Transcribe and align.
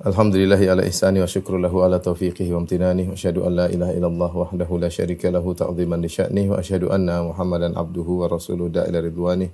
Alhamdulillahi 0.00 0.64
ala 0.64 0.80
ihsani 0.88 1.20
wa 1.20 1.28
syukru 1.28 1.60
lahu 1.60 1.84
ala 1.84 2.00
taufiqihi 2.00 2.56
wa 2.56 2.64
amtinani 2.64 3.04
wa 3.04 3.12
asyhadu 3.12 3.44
an 3.44 3.52
la 3.52 3.66
ilaha 3.68 3.92
illallah 3.92 4.32
wahdahu 4.32 4.80
la 4.80 4.88
syarika 4.88 5.28
lahu 5.28 5.52
ta'ziman 5.52 6.00
li 6.00 6.08
wa 6.48 6.56
asyhadu 6.56 6.88
anna 6.88 7.20
Muhammadan 7.20 7.76
abduhu 7.76 8.24
wa 8.24 8.32
rasuluhu 8.32 8.72
da'ila 8.72 8.96
ridwani. 8.96 9.52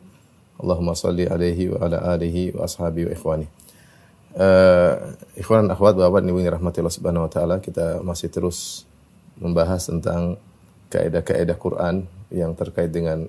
Allahumma 0.62 0.94
salli 0.94 1.26
alaihi 1.26 1.74
wa 1.74 1.82
ala 1.82 1.98
alihi 2.14 2.54
wa 2.54 2.62
ashabi 2.62 3.10
wa 3.10 3.10
ikhwani. 3.10 3.50
Uh, 4.38 5.18
ikhwan 5.34 5.66
akhwat 5.66 5.98
bapak 5.98 6.22
ibu 6.22 6.38
Allah 6.38 6.94
Subhanahu 6.94 7.26
wa 7.26 7.30
taala, 7.34 7.58
kita 7.58 8.06
masih 8.06 8.30
terus 8.30 8.86
membahas 9.42 9.90
tentang 9.90 10.38
kaidah-kaidah 10.94 11.58
Quran 11.58 12.06
yang 12.30 12.54
terkait 12.54 12.94
dengan 12.94 13.26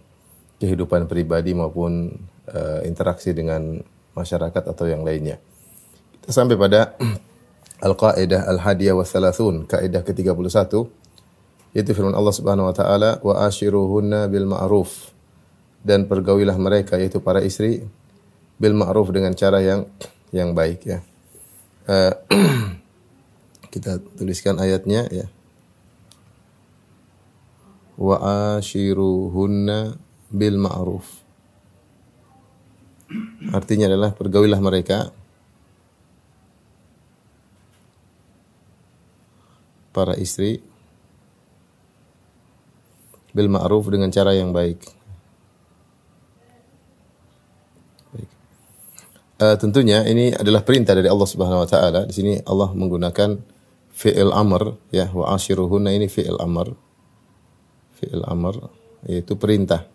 kehidupan 0.61 1.09
pribadi 1.09 1.57
maupun 1.57 2.13
uh, 2.45 2.85
interaksi 2.85 3.33
dengan 3.33 3.81
masyarakat 4.13 4.69
atau 4.69 4.85
yang 4.85 5.01
lainnya. 5.01 5.41
Sampai 6.27 6.59
pada 6.59 6.99
Al-Qaidah 7.79 8.51
Al-Hadiyah 8.51 8.99
wa 8.99 9.07
Thalathun, 9.07 9.63
kaidah 9.63 10.03
ke-31 10.03 10.91
yaitu 11.77 11.93
firman 11.93 12.15
Allah 12.17 12.33
Subhanahu 12.33 12.67
wa 12.67 12.75
taala 12.75 13.21
wa 13.21 13.45
ashiruhunna 13.45 14.25
bil 14.31 14.49
ma'ruf 14.49 15.13
dan 15.85 16.09
pergaulilah 16.09 16.57
mereka 16.57 16.97
yaitu 16.97 17.21
para 17.21 17.43
istri 17.45 17.85
bil 18.57 18.73
ma'ruf 18.73 19.13
dengan 19.13 19.37
cara 19.37 19.61
yang 19.61 19.85
yang 20.33 20.57
baik 20.57 20.83
ya. 20.83 20.99
Uh, 21.87 22.11
kita 23.73 24.01
tuliskan 24.17 24.57
ayatnya 24.57 25.05
ya. 25.13 25.29
Wa 27.93 28.57
ashiruhunna 28.57 30.01
bil 30.33 30.57
ma'ruf. 30.57 31.05
Artinya 33.55 33.87
adalah 33.87 34.11
pergaulilah 34.17 34.59
mereka 34.59 35.15
para 39.97 40.13
istri 40.13 40.61
bil 43.33 43.49
ma'ruf 43.49 43.89
dengan 43.89 44.13
cara 44.13 44.37
yang 44.37 44.53
baik. 44.53 44.93
Uh, 49.37 49.53
tentunya 49.57 50.01
ini 50.05 50.33
adalah 50.33 50.65
perintah 50.65 50.97
dari 50.97 51.09
Allah 51.09 51.29
Subhanahu 51.29 51.61
wa 51.65 51.69
taala. 51.69 52.05
Di 52.09 52.13
sini 52.13 52.33
Allah 52.45 52.73
menggunakan 52.73 53.37
fi'il 53.93 54.33
amr 54.33 54.77
ya 54.93 55.09
wa 55.13 55.33
ashiruhunna 55.33 55.93
ini 55.93 56.09
fi'il 56.09 56.37
amr. 56.37 56.73
Fi'il 57.97 58.21
amr 58.25 58.69
yaitu 59.05 59.37
perintah. 59.37 59.85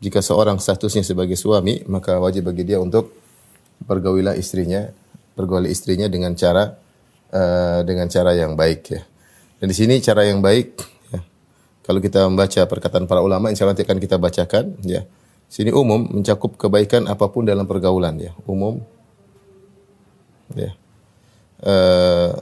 Jika 0.00 0.24
seorang 0.24 0.56
statusnya 0.56 1.04
sebagai 1.04 1.36
suami, 1.36 1.84
maka 1.84 2.16
wajib 2.16 2.48
bagi 2.48 2.64
dia 2.64 2.80
untuk 2.80 3.12
bergaulilah 3.84 4.32
istrinya, 4.32 4.88
bergauli 5.36 5.68
istrinya 5.68 6.08
dengan 6.08 6.32
cara 6.32 6.72
uh, 7.32 7.80
dengan 7.86 8.06
cara 8.10 8.34
yang 8.36 8.54
baik 8.54 8.80
ya. 8.90 9.02
Dan 9.60 9.70
di 9.70 9.76
sini 9.76 9.98
cara 10.02 10.26
yang 10.26 10.42
baik 10.42 10.78
ya. 11.10 11.20
Kalau 11.86 12.00
kita 12.02 12.26
membaca 12.26 12.60
perkataan 12.66 13.06
para 13.06 13.24
ulama 13.24 13.50
insya 13.50 13.64
Allah 13.64 13.74
nanti 13.74 13.86
akan 13.86 13.98
kita 13.98 14.16
bacakan 14.18 14.78
ya. 14.84 15.06
Sini 15.50 15.74
umum 15.74 16.06
mencakup 16.06 16.54
kebaikan 16.54 17.10
apa 17.10 17.26
pun 17.26 17.42
dalam 17.42 17.66
pergaulan 17.66 18.14
ya, 18.22 18.30
umum 18.46 18.78
ya. 20.54 20.70
Uh, 21.60 22.34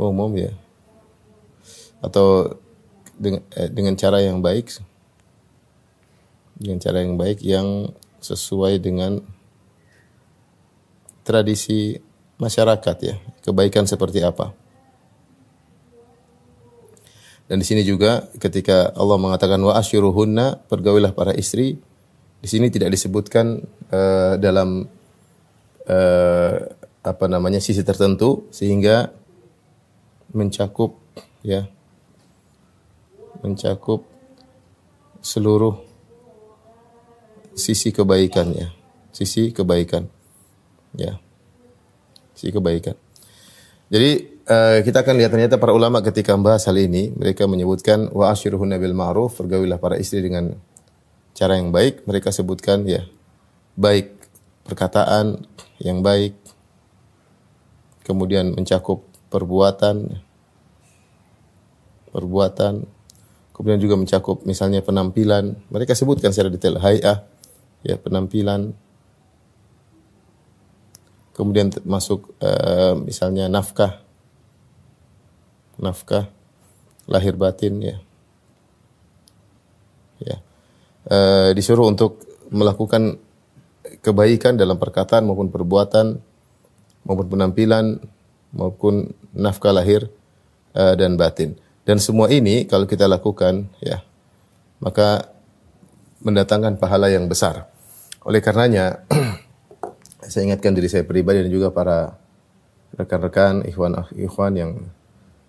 umum 0.00 0.32
ya. 0.36 0.52
Atau 2.00 2.56
dengan, 3.18 3.42
eh, 3.58 3.68
dengan 3.68 3.98
cara 3.98 4.22
yang 4.22 4.40
baik 4.40 4.80
dengan 6.58 6.82
cara 6.82 7.06
yang 7.06 7.14
baik 7.14 7.38
yang 7.40 7.94
sesuai 8.18 8.82
dengan 8.82 9.22
tradisi 11.22 12.02
masyarakat 12.38 12.96
ya. 13.02 13.14
Kebaikan 13.44 13.84
seperti 13.84 14.22
apa? 14.22 14.54
Dan 17.48 17.64
di 17.64 17.66
sini 17.66 17.80
juga 17.80 18.28
ketika 18.36 18.92
Allah 18.92 19.16
mengatakan 19.16 19.58
wa 19.64 19.72
asyuruhunna 19.76 20.68
pergaulilah 20.68 21.16
para 21.16 21.32
istri, 21.32 21.80
di 22.38 22.48
sini 22.48 22.68
tidak 22.68 22.92
disebutkan 22.92 23.64
uh, 23.88 24.36
dalam 24.36 24.84
uh, 25.88 26.56
apa 27.02 27.24
namanya 27.24 27.58
sisi 27.58 27.80
tertentu 27.80 28.46
sehingga 28.52 29.10
mencakup 30.36 31.00
ya 31.40 31.64
mencakup 33.40 34.04
seluruh 35.24 35.78
sisi 37.58 37.90
kebaikan 37.90 38.54
ya, 38.54 38.68
sisi 39.10 39.50
kebaikan 39.50 40.06
ya, 40.94 41.18
sisi 42.38 42.54
kebaikan. 42.54 42.94
Jadi 43.90 44.10
uh, 44.46 44.78
kita 44.86 45.02
akan 45.02 45.14
lihat 45.18 45.34
ternyata 45.34 45.58
para 45.58 45.74
ulama 45.74 45.98
ketika 45.98 46.36
membahas 46.38 46.70
hal 46.70 46.78
ini 46.78 47.10
mereka 47.10 47.50
menyebutkan 47.50 48.06
wa 48.14 48.30
asyiruhunna 48.30 48.78
bil 48.78 48.94
ma'ruf 48.94 49.34
pergaulilah 49.42 49.82
para 49.82 49.98
istri 49.98 50.22
dengan 50.22 50.54
cara 51.34 51.58
yang 51.58 51.74
baik. 51.74 52.06
Mereka 52.06 52.30
sebutkan 52.30 52.86
ya 52.86 53.02
baik 53.74 54.14
perkataan 54.68 55.42
yang 55.82 56.04
baik 56.04 56.36
kemudian 58.04 58.54
mencakup 58.54 59.02
perbuatan 59.32 60.20
perbuatan 62.12 62.84
kemudian 63.56 63.80
juga 63.82 63.96
mencakup 63.98 64.46
misalnya 64.46 64.84
penampilan. 64.84 65.58
Mereka 65.72 65.96
sebutkan 65.96 66.30
secara 66.30 66.52
detail 66.52 66.78
hayah 66.78 67.24
ya 67.82 67.96
penampilan 67.96 68.76
kemudian 71.38 71.70
masuk 71.86 72.34
uh, 72.42 72.98
misalnya 72.98 73.46
nafkah. 73.46 74.02
Nafkah 75.78 76.26
lahir 77.06 77.38
batin 77.38 77.78
ya. 77.78 77.96
Ya. 80.18 80.36
Uh, 81.06 81.54
disuruh 81.54 81.86
untuk 81.86 82.18
melakukan 82.50 83.22
kebaikan 84.02 84.58
dalam 84.58 84.82
perkataan 84.82 85.30
maupun 85.30 85.54
perbuatan 85.54 86.18
maupun 87.06 87.26
penampilan 87.30 88.02
maupun 88.50 89.14
nafkah 89.30 89.70
lahir 89.70 90.10
uh, 90.74 90.98
dan 90.98 91.14
batin. 91.14 91.54
Dan 91.86 92.02
semua 92.02 92.28
ini 92.34 92.66
kalau 92.66 92.90
kita 92.90 93.06
lakukan 93.06 93.70
ya 93.78 94.02
maka 94.82 95.30
mendatangkan 96.18 96.82
pahala 96.82 97.14
yang 97.14 97.30
besar. 97.30 97.70
Oleh 98.26 98.42
karenanya 98.42 99.06
saya 100.24 100.50
ingatkan 100.50 100.74
diri 100.74 100.90
saya 100.90 101.06
pribadi 101.06 101.46
dan 101.46 101.50
juga 101.52 101.70
para 101.70 102.18
rekan-rekan 102.98 103.62
ikhwan 103.68 103.94
ikhwan 104.18 104.52
yang 104.58 104.72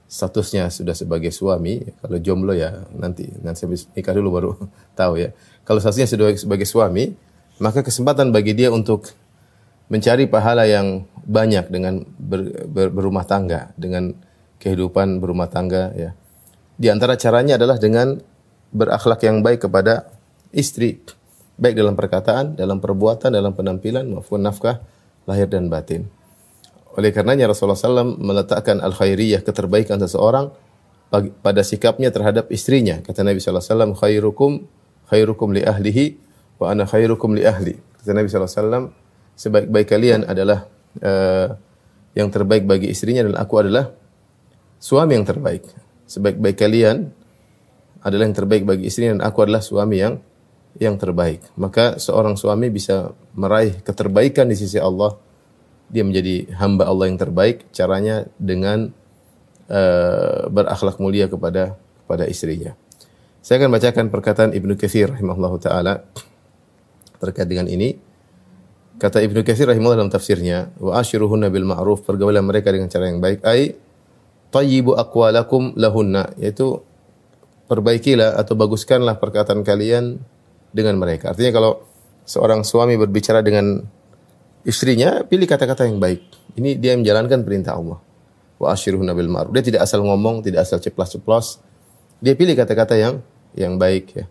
statusnya 0.09 0.73
sudah 0.73 0.97
sebagai 0.97 1.29
suami 1.29 1.85
kalau 2.01 2.17
jomblo 2.17 2.53
ya 2.57 2.85
nanti 2.97 3.29
nanti 3.45 3.65
habis 3.65 3.85
nikah 3.93 4.13
dulu 4.13 4.29
baru 4.29 4.51
tahu 4.99 5.13
ya. 5.21 5.29
Kalau 5.65 5.81
statusnya 5.81 6.09
sudah 6.09 6.33
sebagai 6.37 6.65
suami 6.69 7.13
maka 7.61 7.81
kesempatan 7.81 8.29
bagi 8.29 8.53
dia 8.53 8.69
untuk 8.69 9.09
mencari 9.89 10.29
pahala 10.29 10.69
yang 10.69 11.09
banyak 11.25 11.69
dengan 11.69 12.05
ber, 12.17 12.69
ber, 12.69 12.87
berumah 12.93 13.25
tangga 13.25 13.73
dengan 13.73 14.13
kehidupan 14.61 15.17
berumah 15.17 15.49
tangga 15.49 15.93
ya. 15.97 16.13
Di 16.79 16.87
antara 16.93 17.17
caranya 17.19 17.57
adalah 17.59 17.81
dengan 17.81 18.21
berakhlak 18.69 19.25
yang 19.25 19.41
baik 19.41 19.65
kepada 19.65 20.09
istri 20.53 21.01
baik 21.59 21.75
dalam 21.75 21.93
perkataan, 21.99 22.55
dalam 22.55 22.79
perbuatan, 22.79 23.35
dalam 23.35 23.51
penampilan 23.51 24.07
maupun 24.07 24.39
nafkah 24.39 24.79
lahir 25.27 25.51
dan 25.51 25.67
batin. 25.67 26.07
Oleh 26.95 27.11
karenanya 27.13 27.51
Rasulullah 27.51 27.77
SAW 27.77 28.17
meletakkan 28.17 28.81
al-khairiyah 28.81 29.43
keterbaikan 29.43 30.01
seseorang 30.01 30.49
pada 31.43 31.61
sikapnya 31.61 32.09
terhadap 32.09 32.49
istrinya. 32.49 33.03
Kata 33.03 33.21
Nabi 33.21 33.37
SAW, 33.43 33.93
khairukum 33.93 34.65
khairukum 35.09 35.53
li 35.53 35.61
ahlihi 35.65 36.17
wa 36.61 36.71
ana 36.71 36.87
khairukum 36.87 37.37
li 37.37 37.43
ahli. 37.45 37.77
Kata 38.01 38.11
Nabi 38.15 38.27
SAW, 38.29 38.93
sebaik-baik 39.35 39.87
kalian 39.89 40.25
adalah 40.25 40.65
uh, 41.01 41.53
yang 42.17 42.29
terbaik 42.33 42.65
bagi 42.65 42.89
istrinya 42.89 43.25
dan 43.25 43.35
aku 43.37 43.53
adalah 43.61 43.93
suami 44.81 45.17
yang 45.17 45.27
terbaik. 45.27 45.65
Sebaik-baik 46.09 46.57
kalian 46.57 47.13
adalah 48.01 48.23
yang 48.25 48.37
terbaik 48.37 48.63
bagi 48.65 48.87
istrinya 48.87 49.19
dan 49.19 49.23
aku 49.27 49.45
adalah 49.45 49.61
suami 49.61 49.97
yang 49.99 50.17
yang 50.77 50.99
terbaik. 51.01 51.41
Maka 51.57 51.97
seorang 51.97 52.37
suami 52.37 52.69
bisa 52.69 53.15
meraih 53.33 53.81
keterbaikan 53.81 54.45
di 54.45 54.53
sisi 54.53 54.77
Allah. 54.77 55.17
Dia 55.89 56.05
menjadi 56.05 56.45
hamba 56.61 56.85
Allah 56.85 57.09
yang 57.09 57.17
terbaik. 57.17 57.73
Caranya 57.73 58.29
dengan 58.37 58.93
uh, 59.65 60.45
berakhlak 60.53 61.01
mulia 61.01 61.25
kepada 61.25 61.73
kepada 62.05 62.29
istrinya. 62.29 62.77
Saya 63.39 63.65
akan 63.65 63.71
bacakan 63.73 64.05
perkataan 64.13 64.51
Ibnu 64.53 64.77
Katsir 64.77 65.09
rahimahullahu 65.09 65.57
taala 65.57 66.05
terkait 67.17 67.47
dengan 67.47 67.65
ini. 67.65 67.97
Kata 68.99 69.23
Ibnu 69.23 69.47
Katsir 69.47 69.71
rahimahullah 69.71 70.03
dalam 70.03 70.11
tafsirnya, 70.11 70.75
wa 70.75 70.99
ashiruhunna 70.99 71.47
bil 71.47 71.63
ma'ruf, 71.63 72.03
pergaulan 72.03 72.43
mereka 72.43 72.67
dengan 72.67 72.91
cara 72.91 73.07
yang 73.07 73.23
baik, 73.23 73.39
ai 73.47 73.71
tayyibu 74.51 74.99
aqwalakum 74.99 75.71
lahunna, 75.79 76.35
yaitu 76.35 76.83
perbaikilah 77.71 78.35
atau 78.35 78.59
baguskanlah 78.59 79.15
perkataan 79.21 79.63
kalian 79.63 80.19
dengan 80.69 80.97
mereka. 80.97 81.33
Artinya 81.33 81.51
kalau 81.53 81.71
seorang 82.25 82.61
suami 82.61 82.95
berbicara 82.95 83.41
dengan 83.41 83.81
istrinya, 84.63 85.25
pilih 85.25 85.49
kata-kata 85.49 85.89
yang 85.89 85.97
baik. 85.97 86.21
Ini 86.57 86.77
dia 86.77 86.93
menjalankan 86.97 87.41
perintah 87.45 87.77
Allah. 87.77 87.99
Wa 88.59 88.75
ashiruhunna 88.75 89.15
bil 89.15 89.31
ma'ruf. 89.31 89.51
Dia 89.55 89.63
tidak 89.63 89.81
asal 89.87 90.03
ngomong, 90.03 90.43
tidak 90.43 90.67
asal 90.67 90.77
ceplas-ceplos. 90.83 91.63
Dia 92.19 92.35
pilih 92.35 92.53
kata-kata 92.53 92.99
yang 92.99 93.23
yang 93.55 93.79
baik 93.79 94.05
ya. 94.13 94.25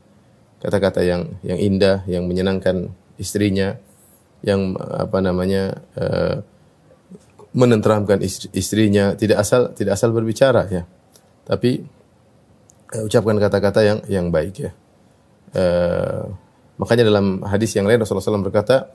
Kata-kata 0.59 1.07
yang 1.07 1.39
yang 1.41 1.59
indah, 1.59 2.05
yang 2.05 2.29
menyenangkan 2.29 2.93
istrinya 3.19 3.79
yang 4.43 4.79
apa 4.79 5.19
namanya 5.19 5.83
uh, 5.99 6.41
menenteramkan 7.51 8.23
istri, 8.23 8.47
istrinya 8.55 9.19
tidak 9.19 9.43
asal 9.43 9.75
tidak 9.75 9.99
asal 9.99 10.15
berbicara 10.15 10.71
ya 10.71 10.83
tapi 11.43 11.83
uh, 12.95 13.03
ucapkan 13.03 13.37
kata-kata 13.43 13.81
yang 13.83 13.99
yang 14.07 14.27
baik 14.31 14.55
ya 14.63 14.71
uh, 15.55 16.29
makanya 16.81 17.09
dalam 17.09 17.45
hadis 17.45 17.75
yang 17.77 17.87
lain 17.89 18.03
Rasulullah 18.03 18.25
SAW 18.25 18.45
berkata 18.45 18.93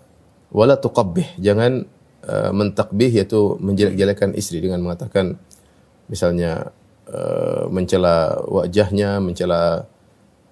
wala 0.53 0.77
tuqabbih 0.77 1.39
jangan 1.41 1.87
uh, 2.27 2.51
mentakbih 2.53 3.09
yaitu 3.09 3.57
menjelek-jelekan 3.59 4.35
istri 4.37 4.61
dengan 4.61 4.81
mengatakan 4.83 5.39
misalnya 6.07 6.73
uh, 7.09 7.65
mencela 7.71 8.37
wajahnya 8.45 9.23
mencela 9.23 9.87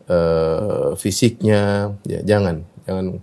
uh, 0.10 0.98
fisiknya 0.98 1.94
ya 2.08 2.20
jangan 2.26 2.66
jangan 2.88 3.22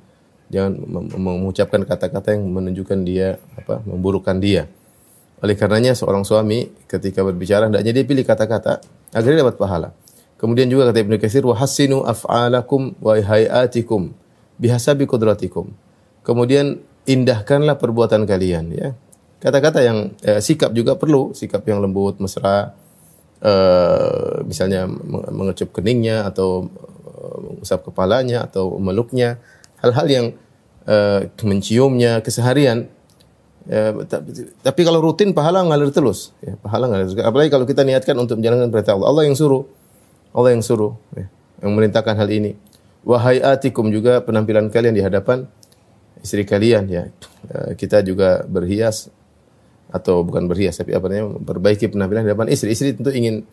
jangan 0.49 0.73
mengucapkan 1.17 1.85
kata-kata 1.85 2.37
yang 2.37 2.49
menunjukkan 2.49 2.99
dia 3.05 3.37
apa 3.57 3.85
memburukkan 3.85 4.41
dia. 4.41 4.69
Oleh 5.39 5.55
karenanya 5.55 5.95
seorang 5.95 6.27
suami 6.27 6.67
ketika 6.91 7.23
berbicara 7.23 7.71
hendaknya 7.71 7.93
dia 7.95 8.05
pilih 8.05 8.25
kata-kata 8.27 8.83
agar 9.13 9.29
dia 9.29 9.41
dapat 9.45 9.57
pahala. 9.61 9.89
Kemudian 10.39 10.71
juga 10.71 10.95
kata 10.95 11.03
Ibnu 11.03 11.19
Katsir 11.19 11.43
wa 11.43 11.59
hasinu 11.59 12.07
af'alakum 12.07 12.95
wa 13.03 13.19
hayatikum 13.19 14.15
bihasabi 14.63 15.11
qudratikum. 15.11 15.75
Kemudian 16.23 16.79
indahkanlah 17.11 17.75
perbuatan 17.75 18.23
kalian 18.23 18.71
ya. 18.71 18.89
Kata-kata 19.43 19.83
yang 19.83 20.15
eh, 20.23 20.39
sikap 20.39 20.71
juga 20.75 20.95
perlu, 20.95 21.35
sikap 21.35 21.67
yang 21.67 21.83
lembut, 21.83 22.23
mesra, 22.23 22.75
eh, 23.43 24.43
misalnya 24.47 24.87
mengecup 25.31 25.75
keningnya 25.75 26.27
atau 26.27 26.71
uh, 27.19 27.37
mengusap 27.39 27.87
kepalanya 27.91 28.47
atau 28.47 28.79
meluknya 28.79 29.39
hal-hal 29.83 30.07
yang 30.11 30.27
uh, 30.87 31.27
menciumnya 31.43 32.23
keseharian. 32.23 32.91
Uh, 33.69 34.03
tapi 34.65 34.81
kalau 34.83 35.05
rutin 35.05 35.37
pahala 35.37 35.61
ngalir 35.67 35.93
terus, 35.93 36.33
ya, 36.41 36.57
pahala 36.59 36.89
ngalir 36.89 37.11
terus. 37.13 37.23
Apalagi 37.23 37.51
kalau 37.53 37.67
kita 37.69 37.85
niatkan 37.85 38.17
untuk 38.17 38.41
menjalankan 38.41 38.71
perintah 38.73 38.97
Allah. 38.97 39.09
Allah 39.13 39.23
yang 39.29 39.37
suruh, 39.37 39.69
Allah 40.33 40.51
yang 40.55 40.63
suruh, 40.65 40.95
ya, 41.17 41.27
yang 41.65 41.73
merintahkan 41.75 42.15
hal 42.17 42.29
ini. 42.29 42.55
Wahai 43.07 43.41
atikum 43.41 43.89
juga 43.89 44.21
penampilan 44.21 44.69
kalian 44.69 44.93
di 44.93 45.03
hadapan 45.03 45.49
istri 46.21 46.45
kalian 46.45 46.91
ya. 46.91 47.09
Uh, 47.49 47.73
kita 47.79 48.03
juga 48.05 48.45
berhias 48.45 49.09
atau 49.89 50.21
bukan 50.21 50.45
berhias 50.45 50.77
tapi 50.77 50.93
apa 50.93 51.09
namanya 51.09 51.41
perbaiki 51.41 51.89
penampilan 51.89 52.27
di 52.27 52.29
hadapan 52.33 52.49
istri. 52.53 52.75
Istri 52.75 53.01
tentu 53.01 53.11
ingin 53.15 53.47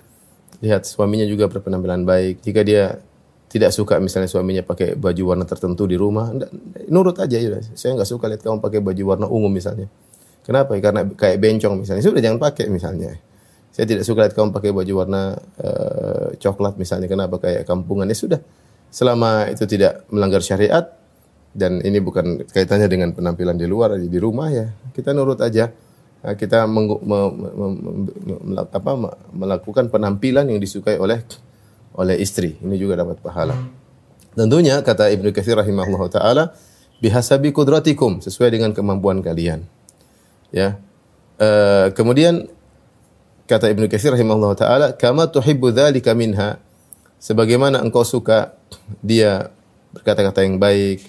lihat 0.60 0.84
suaminya 0.84 1.24
juga 1.24 1.48
berpenampilan 1.48 2.04
baik. 2.04 2.44
Jika 2.44 2.62
dia 2.66 3.00
tidak 3.48 3.72
suka 3.72 4.02
misalnya 4.04 4.28
suaminya 4.28 4.64
pakai 4.66 5.00
baju 5.00 5.24
warna 5.32 5.48
tertentu 5.48 5.88
di 5.88 5.96
rumah, 5.96 6.34
nurut 6.92 7.16
aja 7.22 7.40
ya. 7.40 7.62
Saya 7.78 7.96
nggak 7.96 8.10
suka 8.10 8.28
lihat 8.28 8.44
kamu 8.44 8.60
pakai 8.60 8.84
baju 8.84 9.04
warna 9.16 9.28
ungu 9.32 9.48
misalnya. 9.48 9.88
Kenapa? 10.44 10.78
Karena 10.78 11.08
kayak 11.08 11.42
bencong 11.42 11.82
misalnya. 11.82 12.04
Sudah 12.04 12.22
jangan 12.22 12.38
pakai 12.38 12.70
misalnya. 12.70 13.18
Saya 13.76 13.92
tidak 13.92 14.08
suka 14.08 14.24
lihat 14.24 14.32
kamu 14.32 14.56
pakai 14.56 14.72
baju 14.72 15.04
warna 15.04 15.36
uh, 15.36 16.32
coklat 16.40 16.80
misalnya. 16.80 17.12
Kenapa? 17.12 17.44
Kayak 17.44 17.68
kampungan. 17.68 18.08
Ya 18.08 18.16
sudah. 18.16 18.40
Selama 18.88 19.52
itu 19.52 19.68
tidak 19.68 20.08
melanggar 20.08 20.40
syariat 20.40 20.96
dan 21.52 21.84
ini 21.84 22.00
bukan 22.00 22.48
kaitannya 22.48 22.88
dengan 22.88 23.12
penampilan 23.12 23.60
di 23.60 23.68
luar 23.68 24.00
di 24.00 24.16
rumah 24.16 24.48
ya. 24.48 24.72
Kita 24.96 25.12
nurut 25.12 25.44
aja. 25.44 25.68
Nah, 26.24 26.40
kita 26.40 26.64
meng, 26.72 26.88
me, 27.04 27.20
me, 27.36 27.68
me, 28.48 28.62
apa, 28.64 28.92
melakukan 29.36 29.92
penampilan 29.92 30.48
yang 30.48 30.64
disukai 30.64 30.96
oleh 30.96 31.28
oleh 32.00 32.16
istri. 32.16 32.56
Ini 32.56 32.80
juga 32.80 32.96
dapat 32.96 33.20
pahala. 33.20 33.60
Tentunya 34.40 34.80
kata 34.80 35.12
Ibnu 35.12 35.36
Katsir 35.36 35.60
rahimahullah 35.60 36.08
taala 36.08 36.44
bihasabi 37.04 37.52
kudratikum 37.52 38.24
sesuai 38.24 38.56
dengan 38.56 38.72
kemampuan 38.72 39.20
kalian. 39.20 39.68
Ya. 40.56 40.80
Uh, 41.36 41.92
kemudian 41.92 42.48
kata 43.46 43.70
Ibnu 43.70 43.86
Katsir 43.90 44.14
rahimahullah 44.14 44.54
taala 44.58 44.88
kama 44.94 45.30
tuhibbu 45.30 45.70
dzalika 45.70 46.18
minha 46.18 46.58
sebagaimana 47.22 47.82
engkau 47.82 48.06
suka 48.06 48.54
dia 49.02 49.50
berkata-kata 49.96 50.44
yang 50.44 50.60
baik, 50.60 51.08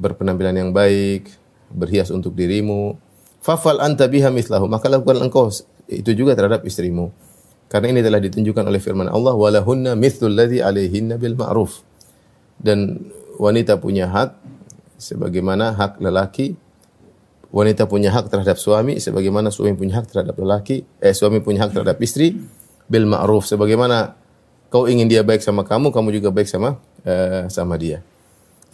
berpenampilan 0.00 0.56
yang 0.56 0.70
baik, 0.72 1.28
berhias 1.68 2.08
untuk 2.08 2.32
dirimu, 2.32 2.96
fafal 3.44 3.78
anta 3.84 4.08
biha 4.08 4.32
mislahu, 4.32 4.64
maka 4.64 4.88
lakukan 4.88 5.20
engkau 5.20 5.52
itu 5.86 6.10
juga 6.16 6.32
terhadap 6.32 6.64
istrimu. 6.64 7.12
Karena 7.68 7.92
ini 7.92 8.00
telah 8.00 8.22
ditunjukkan 8.22 8.64
oleh 8.64 8.80
firman 8.80 9.10
Allah 9.10 9.34
walahunna 9.34 9.98
mithlul 9.98 10.32
ladzi 10.32 10.62
alaihinna 10.62 11.20
bil 11.20 11.36
ma'ruf. 11.36 11.82
Dan 12.56 13.10
wanita 13.36 13.82
punya 13.82 14.06
hak 14.08 14.38
sebagaimana 14.96 15.74
hak 15.74 15.98
lelaki 15.98 16.54
wanita 17.54 17.86
punya 17.86 18.10
hak 18.10 18.26
terhadap 18.26 18.58
suami 18.58 18.98
sebagaimana 18.98 19.54
suami 19.54 19.78
punya 19.78 20.02
hak 20.02 20.10
terhadap 20.10 20.34
lelaki 20.34 20.82
eh 20.98 21.14
suami 21.14 21.38
punya 21.38 21.62
hak 21.62 21.70
terhadap 21.70 22.02
istri 22.02 22.34
bil 22.90 23.06
ma'ruf 23.06 23.46
sebagaimana 23.46 24.18
kau 24.74 24.90
ingin 24.90 25.06
dia 25.06 25.22
baik 25.22 25.38
sama 25.38 25.62
kamu 25.62 25.94
kamu 25.94 26.18
juga 26.18 26.34
baik 26.34 26.50
sama 26.50 26.82
uh, 27.06 27.46
sama 27.46 27.78
dia. 27.78 28.02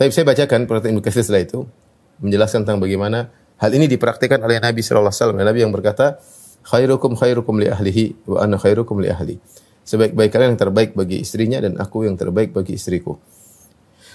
Tapi 0.00 0.08
saya 0.16 0.24
bacakan 0.24 0.64
perkataan 0.64 0.96
Ibnu 0.96 1.04
setelah 1.04 1.44
itu 1.44 1.68
menjelaskan 2.24 2.64
tentang 2.64 2.80
bagaimana 2.80 3.28
hal 3.60 3.70
ini 3.76 3.84
dipraktikkan 3.84 4.40
oleh 4.40 4.56
Nabi 4.56 4.80
sallallahu 4.80 5.12
alaihi 5.12 5.20
wasallam. 5.20 5.38
Nabi 5.44 5.58
yang 5.60 5.72
berkata, 5.76 6.16
khairukum 6.64 7.20
khairukum 7.20 7.60
li 7.60 7.68
ahlihi 7.68 8.04
wa 8.24 8.40
ana 8.40 8.56
khairukum 8.56 8.96
li 9.04 9.12
ahli. 9.12 9.36
Sebaik-baik 9.84 10.32
kalian 10.32 10.56
yang 10.56 10.60
terbaik 10.60 10.96
bagi 10.96 11.20
istrinya 11.20 11.60
dan 11.60 11.76
aku 11.76 12.08
yang 12.08 12.16
terbaik 12.16 12.56
bagi 12.56 12.80
istriku. 12.80 13.20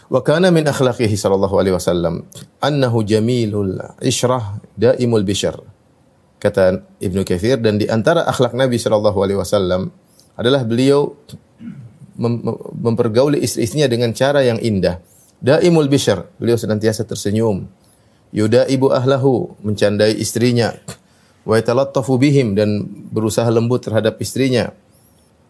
Wa 0.05 0.21
kana 0.21 0.53
min 0.53 0.65
akhlaqihi 0.65 1.17
sallallahu 1.17 1.55
alaihi 1.57 1.73
wasallam 1.73 2.29
annahu 2.61 3.01
jamilul 3.01 3.81
ishrah 4.05 4.61
daimul 4.77 5.25
bishr. 5.25 5.57
Kata 6.37 6.77
Ibnu 7.01 7.25
Katsir 7.25 7.57
dan 7.57 7.81
di 7.81 7.89
antara 7.89 8.21
akhlak 8.29 8.53
Nabi 8.53 8.77
sallallahu 8.77 9.17
alaihi 9.17 9.39
wasallam 9.41 9.89
adalah 10.37 10.61
beliau 10.61 11.17
mem 12.21 12.37
mempergauli 12.77 13.41
istri-istrinya 13.41 13.89
dengan 13.89 14.13
cara 14.13 14.45
yang 14.45 14.61
indah. 14.61 15.01
Daimul 15.41 15.89
bishr, 15.89 16.25
beliau 16.37 16.55
senantiasa 16.55 17.03
tersenyum. 17.03 17.65
Yuda 18.29 18.69
ibu 18.69 18.93
ahlahu, 18.93 19.57
mencandai 19.63 20.15
istrinya 20.21 20.73
wa 21.45 21.55
yatalattafu 21.61 22.17
bihim 22.17 22.57
dan 22.57 22.89
berusaha 23.13 23.47
lembut 23.53 23.85
terhadap 23.85 24.17
istrinya 24.17 24.73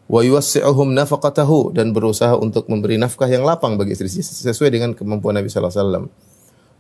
wa 0.05 0.21
yuwassi'uhum 0.21 0.93
nafaqatahu 0.93 1.74
dan 1.74 1.89
berusaha 1.89 2.38
untuk 2.38 2.69
memberi 2.69 3.01
nafkah 3.01 3.25
yang 3.25 3.41
lapang 3.41 3.74
bagi 3.74 3.97
istri 3.97 4.09
sesuai 4.21 4.69
dengan 4.69 4.93
kemampuan 4.93 5.33
Nabi 5.33 5.50
sallallahu 5.50 5.74
alaihi 5.74 5.81
wasallam. 5.81 6.05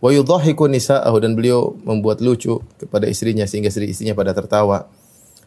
Wa 0.03 0.09
yudhahiku 0.13 0.69
nisa'ahu 0.69 1.17
dan 1.17 1.33
beliau 1.33 1.73
membuat 1.81 2.21
lucu 2.21 2.61
kepada 2.77 3.09
istrinya 3.09 3.49
sehingga 3.49 3.73
istri 3.73 3.89
istrinya 3.89 4.13
pada 4.13 4.37
tertawa. 4.37 4.85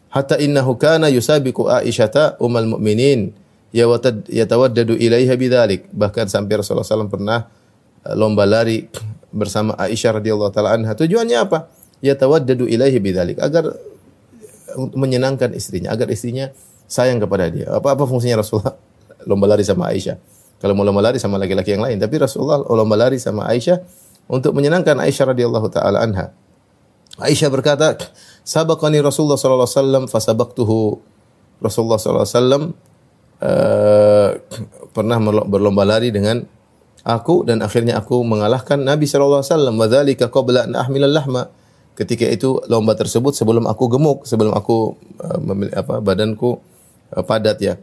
Hatta 0.09 0.41
innahu 0.41 0.75
kana 0.75 1.07
yusabiqu 1.07 1.69
Aisyata 1.69 2.35
ummul 2.41 2.75
mukminin 2.75 3.31
yatawaddadu 3.71 4.97
ilaiha 4.97 5.37
bidzalik. 5.39 5.87
Bahkan 5.93 6.27
sampai 6.27 6.59
Rasulullah 6.59 6.83
SAW 6.83 7.07
pernah 7.07 7.47
eh, 8.03 8.15
lomba 8.17 8.43
lari 8.43 8.89
bersama 9.29 9.77
Aisyah 9.77 10.19
radhiyallahu 10.19 10.51
taala 10.51 10.75
anha. 10.75 10.97
Tujuannya 10.97 11.37
apa? 11.37 11.69
Yatawaddadu 12.01 12.65
ilaihi 12.65 12.97
bidzalik 12.99 13.37
agar 13.39 13.71
menyenangkan 14.97 15.53
istrinya, 15.53 15.93
agar 15.93 16.09
istrinya 16.13 16.53
sayang 16.89 17.21
kepada 17.21 17.47
dia. 17.53 17.69
Apa 17.69 17.93
apa 17.93 18.03
fungsinya 18.09 18.41
Rasulullah 18.41 18.73
lomba 19.29 19.45
lari 19.45 19.61
sama 19.61 19.93
Aisyah? 19.93 20.17
Kalau 20.59 20.75
mau 20.75 20.83
lomba 20.83 20.99
lari 20.99 21.21
sama 21.21 21.39
laki-laki 21.39 21.71
yang 21.71 21.85
lain, 21.85 22.01
tapi 22.01 22.19
Rasulullah 22.19 22.59
lomba 22.59 22.99
lari 22.99 23.15
sama 23.15 23.47
Aisyah 23.47 23.79
untuk 24.27 24.51
menyenangkan 24.57 24.99
Aisyah 24.99 25.31
radhiyallahu 25.31 25.67
taala 25.71 26.03
anha. 26.03 26.35
Aisyah 27.15 27.47
berkata, 27.47 27.95
"Sabaqani 28.43 28.99
Rasulullah 28.99 29.39
sallallahu 29.39 29.69
alaihi 29.69 29.79
wasallam 29.79 30.03
fasabaqtuhu." 30.11 30.79
Rasulullah 31.59 31.99
sallallahu 31.99 32.23
alaihi 32.23 32.35
wasallam 32.39 32.63
uh, 33.43 34.29
pernah 34.95 35.17
berlomba 35.43 35.83
lari 35.83 36.11
dengan 36.11 36.43
aku 37.03 37.43
dan 37.43 37.59
akhirnya 37.59 37.99
aku 37.99 38.23
mengalahkan 38.23 38.79
Nabi 38.79 39.07
sallallahu 39.07 39.43
alaihi 39.43 39.51
wasallam. 39.55 39.75
Wa 39.75 39.87
dzalika 39.87 40.25
qabla 40.31 40.71
an 40.71 40.75
ahmila 40.75 41.07
lahma 41.07 41.51
ketika 41.99 42.23
itu 42.27 42.63
lomba 42.71 42.95
tersebut 42.95 43.35
sebelum 43.35 43.67
aku 43.67 43.91
gemuk, 43.91 44.23
sebelum 44.23 44.55
aku 44.55 44.95
uh, 45.19 45.39
apa 45.75 45.99
badanku 45.99 46.59
eh, 46.59 46.68
padat 47.13 47.57
ya. 47.61 47.75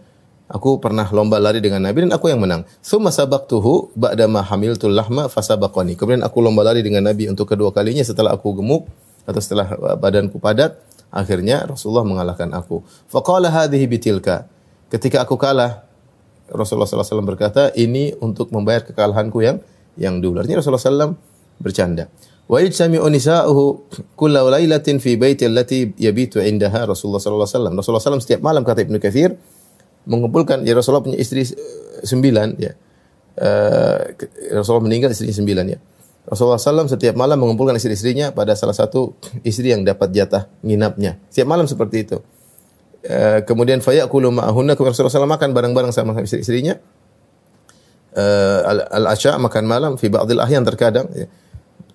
Aku 0.47 0.78
pernah 0.78 1.02
lomba 1.11 1.42
lari 1.42 1.59
dengan 1.59 1.83
Nabi 1.83 2.06
dan 2.06 2.14
aku 2.14 2.30
yang 2.30 2.38
menang. 2.38 2.62
Summa 2.78 3.11
sabaqtuhu 3.11 3.99
ba'da 3.99 4.30
ma 4.30 4.47
hamiltul 4.47 4.95
lahma 4.95 5.26
fasabaqani. 5.26 5.99
Kemudian 5.99 6.23
aku 6.23 6.38
lomba 6.38 6.62
lari 6.62 6.87
dengan 6.87 7.02
Nabi 7.02 7.26
untuk 7.26 7.50
kedua 7.50 7.75
kalinya 7.75 8.06
setelah 8.06 8.30
aku 8.30 8.62
gemuk 8.62 8.87
atau 9.26 9.40
setelah 9.42 9.66
eh, 9.75 9.97
badanku 9.99 10.38
padat, 10.38 10.78
akhirnya 11.11 11.66
Rasulullah 11.66 12.06
mengalahkan 12.06 12.54
aku. 12.54 12.87
Faqala 13.11 13.50
hadhihi 13.50 13.90
bitilka. 13.90 14.47
Ketika 14.87 15.26
aku 15.26 15.35
kalah, 15.35 15.83
Rasulullah 16.47 16.87
SAW 16.87 17.26
berkata, 17.26 17.75
ini 17.75 18.14
untuk 18.23 18.54
membayar 18.54 18.87
kekalahanku 18.87 19.42
yang 19.42 19.59
yang 19.99 20.23
dulu. 20.23 20.38
Artinya 20.38 20.62
Rasulullah 20.62 21.11
SAW 21.11 21.18
bercanda. 21.59 22.06
Wa 22.46 22.62
yajtami'u 22.62 23.06
nisa'uhu 23.10 23.64
kulla 24.14 24.46
lailatin 24.46 25.02
fi 25.02 25.18
baiti 25.18 25.50
allati 25.50 25.90
yabitu 25.98 26.38
indaha 26.38 26.86
Rasulullah 26.86 27.18
sallallahu 27.18 27.42
alaihi 27.42 27.58
wasallam. 27.58 27.74
Rasulullah 27.74 28.04
SAW 28.06 28.22
setiap 28.22 28.40
malam 28.42 28.62
kata 28.62 28.86
Ibnu 28.86 29.02
Katsir 29.02 29.34
mengumpulkan 30.06 30.62
ya 30.62 30.78
Rasulullah 30.78 31.02
punya 31.02 31.18
istri 31.18 31.42
eh, 31.42 31.50
sembilan 32.06 32.48
ya. 32.62 32.72
Uh, 33.36 34.16
Rasulullah 34.56 34.86
meninggal 34.86 35.12
istrinya 35.12 35.34
sembilan 35.34 35.64
ya. 35.74 35.78
Rasulullah 36.26 36.58
SAW 36.58 36.88
setiap 36.88 37.14
malam 37.18 37.38
mengumpulkan 37.38 37.76
istri-istrinya 37.76 38.32
pada 38.32 38.56
salah 38.56 38.72
satu 38.72 39.14
istri 39.44 39.70
yang 39.70 39.84
dapat 39.84 40.10
jatah 40.10 40.48
nginapnya. 40.64 41.20
Setiap 41.28 41.50
malam 41.50 41.68
seperti 41.68 42.06
itu. 42.06 42.18
Uh, 43.06 43.44
kemudian 43.44 43.84
fayaqulu 43.84 44.32
ma'ahunna 44.32 44.72
Rasulullah 44.78 45.12
SAW 45.12 45.28
makan 45.28 45.52
bareng-bareng 45.52 45.92
sama 45.92 46.16
istri-istrinya. 46.22 46.78
Uh, 48.16 48.88
al-asya 48.96 49.36
makan 49.36 49.68
malam 49.68 49.92
fi 50.00 50.08
ba'dil 50.08 50.40
ahyan 50.40 50.64
terkadang 50.64 51.04
ya 51.12 51.28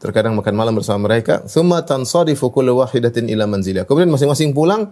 terkadang 0.01 0.33
makan 0.33 0.57
malam 0.57 0.73
bersama 0.73 1.05
mereka. 1.05 1.45
Thumma 1.45 1.85
tansarifu 1.85 2.49
kullu 2.49 2.81
wahidatin 2.81 3.29
ila 3.29 3.45
manziliha. 3.45 3.85
Kemudian 3.85 4.09
masing-masing 4.09 4.51
pulang 4.57 4.89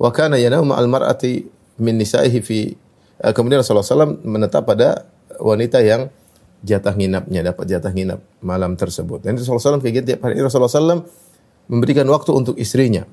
wa 0.00 0.10
kana 0.10 0.40
yanamu 0.40 0.72
ma'al 0.72 0.88
mar'ati 0.88 1.44
min 1.84 2.00
nisa'ihi 2.00 2.40
fi 2.40 2.72
uh, 3.20 3.32
kemudian 3.36 3.60
Rasulullah 3.60 3.84
SAW 3.84 4.16
menetap 4.24 4.64
pada 4.64 5.04
wanita 5.36 5.84
yang 5.84 6.08
jatah 6.64 6.96
nginapnya 6.96 7.52
dapat 7.52 7.68
jatah 7.68 7.92
nginap 7.92 8.24
malam 8.40 8.80
tersebut. 8.80 9.20
Dan 9.20 9.36
Rasulullah 9.36 9.76
SAW 9.76 9.84
kayak 9.84 9.94
gitu 10.00 10.04
tiap 10.16 10.24
hari 10.24 10.40
Rasulullah 10.40 10.72
SAW 10.72 11.04
memberikan 11.68 12.08
waktu 12.08 12.32
untuk 12.32 12.56
istrinya 12.56 13.04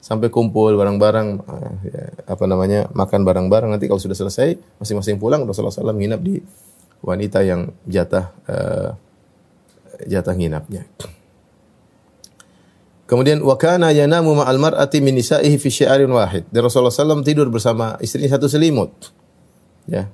sampai 0.00 0.32
kumpul 0.32 0.78
bareng-bareng 0.78 1.28
uh, 1.44 1.72
ya, 1.84 2.02
apa 2.30 2.44
namanya 2.46 2.88
makan 2.94 3.26
bareng-bareng 3.26 3.74
nanti 3.74 3.90
kalau 3.90 4.00
sudah 4.00 4.16
selesai 4.16 4.56
masing-masing 4.80 5.18
pulang 5.18 5.44
Rasulullah 5.44 5.74
SAW 5.74 5.98
nginap 5.98 6.22
di 6.22 6.40
wanita 7.04 7.42
yang 7.42 7.74
jatah 7.84 8.32
uh, 8.46 8.96
jatah 10.06 10.36
nginapnya. 10.36 10.86
Kemudian 13.10 13.42
wa 13.42 13.58
kana 13.58 13.90
yanamu 13.90 14.38
ma'al 14.38 14.62
mar'ati 14.62 15.02
min 15.02 15.18
nisa'ihi 15.18 15.58
fi 15.58 15.68
syi'arin 15.68 16.06
wahid. 16.14 16.46
Dan 16.54 16.62
Rasulullah 16.62 16.94
SAW 16.94 17.26
tidur 17.26 17.50
bersama 17.50 17.98
istrinya 17.98 18.38
satu 18.38 18.46
selimut. 18.46 19.10
Ya. 19.90 20.06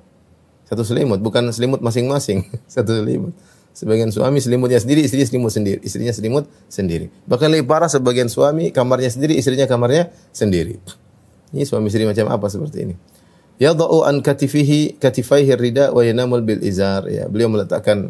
Satu 0.65 0.81
selimut, 0.81 1.21
bukan 1.21 1.47
selimut 1.53 1.79
masing-masing, 1.79 2.43
satu 2.73 2.97
selimut. 2.97 3.37
Sebagian 3.77 4.09
suami 4.09 4.41
selimutnya 4.41 4.81
sendiri, 4.81 5.05
istrinya 5.05 5.29
selimut 5.29 5.53
sendiri, 5.53 5.79
istrinya 5.85 6.09
selimut 6.09 6.49
sendiri. 6.65 7.13
Bahkan 7.29 7.53
lebih 7.53 7.69
parah 7.69 7.85
sebagian 7.85 8.25
suami 8.25 8.73
kamarnya 8.73 9.13
sendiri, 9.13 9.37
istrinya 9.37 9.69
kamarnya 9.69 10.09
sendiri. 10.33 10.81
Ini 11.53 11.63
suami 11.69 11.93
istri 11.93 12.01
macam 12.03 12.33
apa 12.33 12.49
seperti 12.49 12.89
ini? 12.89 12.95
Yadha'u 13.61 14.09
an 14.09 14.25
katifihi 14.25 14.97
katifaihi 14.97 15.53
rida 15.53 15.93
wa 15.93 16.01
yanamul 16.01 16.41
bil 16.41 16.65
izar. 16.65 17.05
Ya, 17.05 17.29
beliau 17.29 17.53
meletakkan 17.53 18.09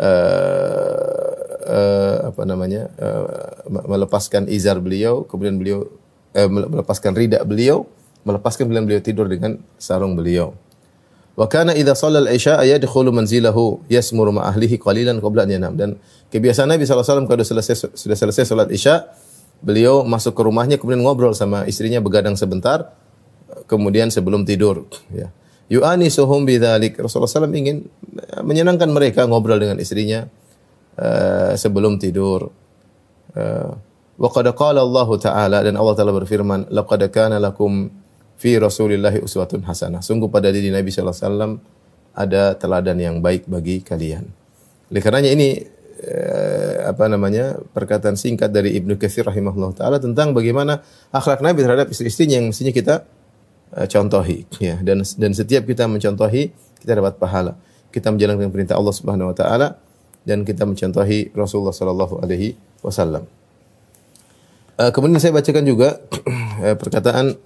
uh, 0.00 2.16
apa 2.32 2.42
namanya 2.48 2.88
uh, 2.96 3.68
melepaskan 3.68 4.48
izar 4.48 4.80
beliau, 4.80 5.28
kemudian 5.28 5.60
beliau 5.60 5.84
uh, 6.34 6.48
melepaskan 6.48 7.12
rida 7.12 7.44
beliau, 7.44 7.84
melepaskan 8.24 8.68
kemudian 8.68 8.88
beliau 8.88 9.02
tidur 9.04 9.28
dengan 9.28 9.60
sarung 9.76 10.16
beliau. 10.16 10.56
Wa 11.38 11.46
kana 11.46 11.72
idza 11.72 11.94
shallal 11.94 12.28
isya 12.28 12.60
yadkhulu 12.66 13.14
manzilahu 13.14 13.80
yasmuru 13.86 14.34
ma 14.34 14.50
ahlihi 14.50 14.76
qalilan 14.76 15.22
qabla 15.22 15.46
an 15.46 15.50
yanam 15.50 15.72
dan 15.78 15.90
kebiasaan 16.28 16.68
Nabi 16.68 16.84
SAW 16.84 17.24
kalau 17.24 17.44
selesai 17.46 17.96
sudah 17.96 18.16
selesai 18.18 18.44
salat 18.44 18.68
isya 18.68 19.08
beliau 19.62 20.04
masuk 20.04 20.36
ke 20.36 20.42
rumahnya 20.44 20.76
kemudian 20.76 21.00
ngobrol 21.00 21.32
sama 21.36 21.64
istrinya 21.64 22.00
begadang 22.00 22.36
sebentar 22.36 22.92
kemudian 23.68 24.12
sebelum 24.12 24.44
tidur 24.44 24.88
ya 25.12 25.32
yu'ani 25.70 26.10
suhum 26.10 26.42
bidzalik. 26.42 26.98
Rasulullah 26.98 27.30
SAW 27.30 27.54
ingin 27.54 27.86
menyenangkan 28.42 28.90
mereka 28.90 29.24
ngobrol 29.30 29.56
dengan 29.62 29.78
istrinya 29.78 30.26
uh, 30.98 31.54
sebelum 31.54 31.96
tidur. 32.02 32.50
Uh, 33.30 33.70
wa 34.18 34.28
qad 34.28 34.50
qala 34.52 34.82
Allah 34.82 35.08
Ta'ala 35.16 35.58
dan 35.62 35.78
Allah 35.78 35.94
Ta'ala 35.94 36.10
berfirman, 36.10 36.68
"Laqad 36.74 37.06
kana 37.14 37.38
lakum 37.38 37.88
fi 38.36 38.58
Rasulillahi 38.58 39.22
uswatun 39.22 39.62
hasanah." 39.64 40.02
Sungguh 40.02 40.26
pada 40.26 40.50
diri 40.50 40.74
Nabi 40.74 40.90
sallallahu 40.90 41.14
alaihi 41.14 41.30
wasallam 41.30 41.52
ada 42.18 42.58
teladan 42.58 42.98
yang 42.98 43.16
baik 43.22 43.46
bagi 43.46 43.86
kalian. 43.86 44.26
Oleh 44.90 45.00
karenanya 45.00 45.30
ini 45.30 45.62
uh, 46.02 46.90
apa 46.90 47.06
namanya 47.06 47.62
perkataan 47.70 48.18
singkat 48.18 48.50
dari 48.50 48.74
Ibnu 48.74 48.98
Katsir 48.98 49.22
rahimahullah 49.22 49.78
taala 49.78 50.02
tentang 50.02 50.34
bagaimana 50.34 50.82
akhlak 51.14 51.38
Nabi 51.38 51.62
terhadap 51.62 51.86
istri-istrinya 51.94 52.42
yang 52.42 52.50
mestinya 52.50 52.74
kita 52.74 53.06
contohi 53.70 54.50
ya 54.58 54.82
dan 54.82 55.06
dan 55.06 55.30
setiap 55.30 55.62
kita 55.62 55.86
mencontohi 55.86 56.50
kita 56.80 56.96
dapat 56.96 57.20
pahala. 57.20 57.54
Kita 57.90 58.10
menjalankan 58.14 58.50
perintah 58.50 58.78
Allah 58.78 58.94
Subhanahu 58.94 59.30
wa 59.30 59.36
taala 59.36 59.78
dan 60.26 60.46
kita 60.46 60.64
mencontohi 60.66 61.34
Rasulullah 61.36 61.74
sallallahu 61.74 62.22
alaihi 62.22 62.56
wasallam. 62.82 63.26
Uh, 64.80 64.90
kemudian 64.94 65.20
saya 65.20 65.36
bacakan 65.36 65.64
juga 65.68 66.00
uh, 66.64 66.76
perkataan 66.80 67.36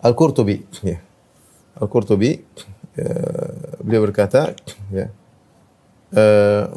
Al-Qurtubi 0.00 0.62
ya. 0.80 0.98
Al-Qurtubi 1.76 2.40
beliau 3.80 4.04
berkata 4.04 4.52
ya. 4.92 5.08
Uh, 6.10 6.68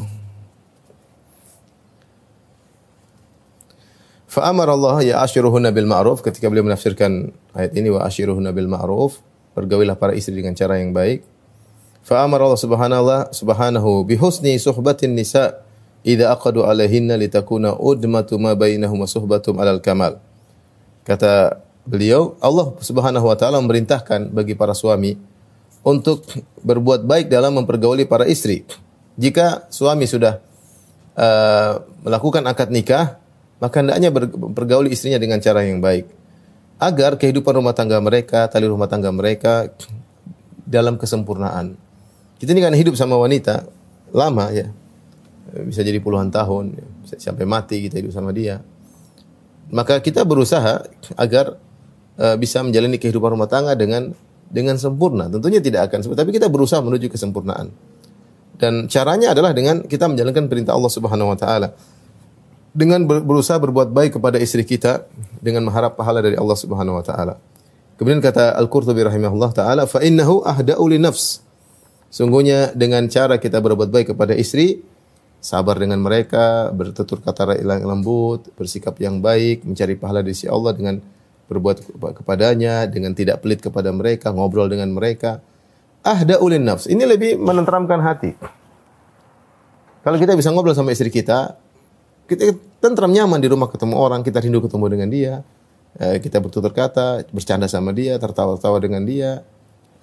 Fa'amar 4.34 4.66
Allah 4.66 4.98
ya 5.06 5.16
ashiruhunna 5.22 5.70
bil 5.70 5.86
ma'ruf 5.86 6.26
ketika 6.26 6.50
beliau 6.50 6.66
menafsirkan 6.66 7.30
ayat 7.54 7.78
ini 7.78 7.94
wa 7.94 8.02
ashiruhunna 8.02 8.50
bil 8.50 8.66
ma'ruf 8.66 9.22
bergawilah 9.54 9.94
para 9.94 10.18
istri 10.18 10.34
dengan 10.34 10.58
cara 10.58 10.82
yang 10.82 10.90
baik. 10.90 11.22
Fa'amar 12.02 12.42
Allah 12.42 12.58
subhanahu 12.58 13.30
subhanahu 13.30 14.02
bi 14.10 14.18
husni 14.18 14.58
suhbatin 14.58 15.14
nisa 15.14 15.62
idza 16.02 16.34
aqadu 16.34 16.66
alaihinna 16.66 17.14
litakuna 17.14 17.78
udmatu 17.78 18.42
ma 18.42 18.58
bainahum 18.58 19.06
wa 19.06 19.08
suhbatum 19.08 19.62
alal 19.62 19.78
kamal. 19.78 20.18
Kata 21.06 21.62
beliau, 21.86 22.34
Allah 22.42 22.74
Subhanahu 22.80 23.28
wa 23.28 23.36
taala 23.36 23.60
memerintahkan 23.60 24.32
bagi 24.32 24.56
para 24.56 24.72
suami 24.72 25.14
untuk 25.84 26.24
berbuat 26.64 27.04
baik 27.04 27.28
dalam 27.28 27.60
mempergauli 27.60 28.08
para 28.08 28.24
istri. 28.24 28.64
Jika 29.20 29.68
suami 29.68 30.08
sudah 30.08 30.40
uh, 31.20 31.84
melakukan 32.08 32.42
akad 32.48 32.72
nikah, 32.72 33.20
maka 33.64 33.80
hendaknya 33.80 34.12
bergauli 34.52 34.92
istrinya 34.92 35.16
dengan 35.16 35.40
cara 35.40 35.64
yang 35.64 35.80
baik 35.80 36.04
agar 36.84 37.16
kehidupan 37.16 37.64
rumah 37.64 37.72
tangga 37.72 37.96
mereka, 38.04 38.52
tali 38.52 38.68
rumah 38.68 38.92
tangga 38.92 39.08
mereka 39.16 39.72
dalam 40.68 41.00
kesempurnaan. 41.00 41.80
Kita 42.36 42.52
ini 42.52 42.60
kan 42.60 42.76
hidup 42.76 43.00
sama 43.00 43.16
wanita 43.16 43.64
lama 44.12 44.52
ya. 44.52 44.68
Bisa 45.64 45.80
jadi 45.80 46.04
puluhan 46.04 46.28
tahun, 46.28 46.76
bisa 47.08 47.16
sampai 47.24 47.48
mati 47.48 47.88
kita 47.88 48.04
hidup 48.04 48.12
sama 48.12 48.36
dia. 48.36 48.60
Maka 49.72 50.04
kita 50.04 50.28
berusaha 50.28 50.84
agar 51.16 51.56
uh, 52.20 52.36
bisa 52.36 52.60
menjalani 52.68 53.00
kehidupan 53.00 53.32
rumah 53.32 53.48
tangga 53.48 53.80
dengan 53.80 54.12
dengan 54.52 54.76
sempurna. 54.76 55.32
Tentunya 55.32 55.64
tidak 55.64 55.88
akan 55.88 56.04
sempurna, 56.04 56.20
tapi 56.20 56.36
kita 56.36 56.52
berusaha 56.52 56.84
menuju 56.84 57.08
kesempurnaan. 57.08 57.72
Dan 58.60 58.92
caranya 58.92 59.32
adalah 59.32 59.56
dengan 59.56 59.88
kita 59.88 60.12
menjalankan 60.12 60.52
perintah 60.52 60.76
Allah 60.76 60.92
Subhanahu 60.92 61.32
wa 61.32 61.38
taala 61.40 61.93
dengan 62.74 63.06
berusaha 63.06 63.62
berbuat 63.62 63.94
baik 63.94 64.18
kepada 64.18 64.42
istri 64.42 64.66
kita 64.66 65.06
dengan 65.40 65.70
mengharap 65.70 65.94
pahala 65.94 66.26
dari 66.26 66.34
Allah 66.34 66.58
Subhanahu 66.58 66.98
wa 66.98 67.06
taala. 67.06 67.38
Kemudian 68.02 68.20
kata 68.20 68.58
Al-Qurtubi 68.58 69.06
rahimahullah 69.06 69.54
taala, 69.54 69.84
"Fa 69.86 70.02
innahu 70.02 70.42
ahda'u 70.42 70.84
li 70.90 70.98
nafs." 70.98 71.46
Sungguhnya 72.10 72.74
dengan 72.74 73.06
cara 73.10 73.38
kita 73.38 73.62
berbuat 73.62 73.94
baik 73.94 74.18
kepada 74.18 74.34
istri, 74.34 74.82
sabar 75.38 75.78
dengan 75.78 76.02
mereka, 76.02 76.74
bertutur 76.74 77.22
kata 77.22 77.62
yang 77.62 77.86
lembut, 77.86 78.50
bersikap 78.58 78.98
yang 78.98 79.22
baik, 79.22 79.62
mencari 79.66 79.94
pahala 79.94 80.26
dari 80.26 80.34
si 80.34 80.50
Allah 80.50 80.74
dengan 80.74 80.98
berbuat 81.50 82.02
kepadanya, 82.22 82.90
dengan 82.90 83.14
tidak 83.14 83.46
pelit 83.46 83.62
kepada 83.62 83.94
mereka, 83.94 84.34
ngobrol 84.34 84.66
dengan 84.66 84.90
mereka. 84.90 85.42
Ahda'u 86.02 86.50
li 86.50 86.58
nafs. 86.58 86.90
Ini 86.90 87.06
lebih 87.06 87.38
menenteramkan 87.38 88.02
hati. 88.02 88.34
Kalau 90.04 90.18
kita 90.20 90.36
bisa 90.36 90.52
ngobrol 90.52 90.76
sama 90.76 90.92
istri 90.92 91.08
kita, 91.08 91.56
kita 92.28 92.56
tentram 92.80 93.12
nyaman 93.12 93.40
di 93.40 93.48
rumah 93.52 93.68
ketemu 93.72 93.96
orang, 93.96 94.22
kita 94.24 94.40
rindu 94.40 94.64
ketemu 94.64 94.86
dengan 94.92 95.08
dia, 95.12 95.34
eh, 96.00 96.18
kita 96.20 96.40
bertutur 96.40 96.72
kata, 96.72 97.28
bercanda 97.32 97.68
sama 97.68 97.92
dia, 97.92 98.16
tertawa-tawa 98.20 98.80
dengan 98.80 99.04
dia, 99.04 99.44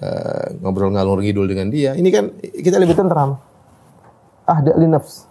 eh, 0.00 0.56
ngobrol 0.60 0.92
ngalur 0.92 1.20
ngidul 1.20 1.46
dengan 1.48 1.68
dia. 1.68 1.96
Ini 1.96 2.08
kan 2.12 2.24
kita 2.40 2.76
lebih 2.80 2.96
tentram. 2.96 3.40
Ahda 4.48 4.74
nafs. 4.74 5.30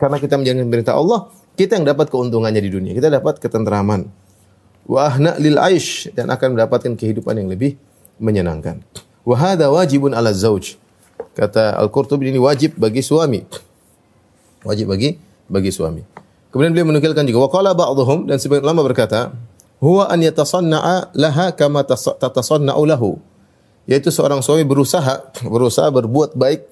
Karena 0.00 0.16
kita 0.16 0.40
menjalankan 0.40 0.68
perintah 0.72 0.94
Allah, 0.96 1.28
kita 1.56 1.76
yang 1.76 1.88
dapat 1.88 2.08
keuntungannya 2.08 2.60
di 2.60 2.70
dunia. 2.72 2.92
Kita 2.96 3.08
dapat 3.08 3.40
ketentraman. 3.40 4.28
wa 4.86 5.02
ahna 5.02 5.34
lil 5.42 5.58
aish 5.58 6.14
dan 6.14 6.30
akan 6.30 6.54
mendapatkan 6.54 6.94
kehidupan 6.94 7.34
yang 7.34 7.50
lebih 7.50 7.74
menyenangkan. 8.22 8.86
Wa 9.26 9.34
hadza 9.34 9.66
wajibun 9.66 10.14
ala 10.14 10.30
zauj. 10.30 10.78
Kata 11.34 11.74
Al-Qurtubi 11.74 12.30
ini 12.30 12.38
wajib 12.38 12.78
bagi 12.78 13.02
suami. 13.02 13.42
Wajib 14.62 14.94
bagi 14.94 15.18
bagi 15.46 15.70
suami. 15.74 16.02
Kemudian 16.50 16.72
beliau 16.72 16.88
menukilkan 16.88 17.26
juga 17.28 17.50
waqala 17.50 17.76
ba'dhum 17.76 18.24
dan 18.30 18.40
sebagian 18.40 18.64
ulama 18.64 18.86
berkata, 18.86 19.34
huwa 19.82 20.08
an 20.08 20.24
yatasanna'a 20.24 21.12
laha 21.12 21.52
kama 21.52 21.84
tas- 21.84 22.16
tatasanna'u 22.16 22.82
lahu. 22.86 23.20
Yaitu 23.86 24.10
seorang 24.10 24.42
suami 24.42 24.66
berusaha 24.66 25.30
berusaha 25.46 25.86
berbuat 25.94 26.34
baik 26.34 26.66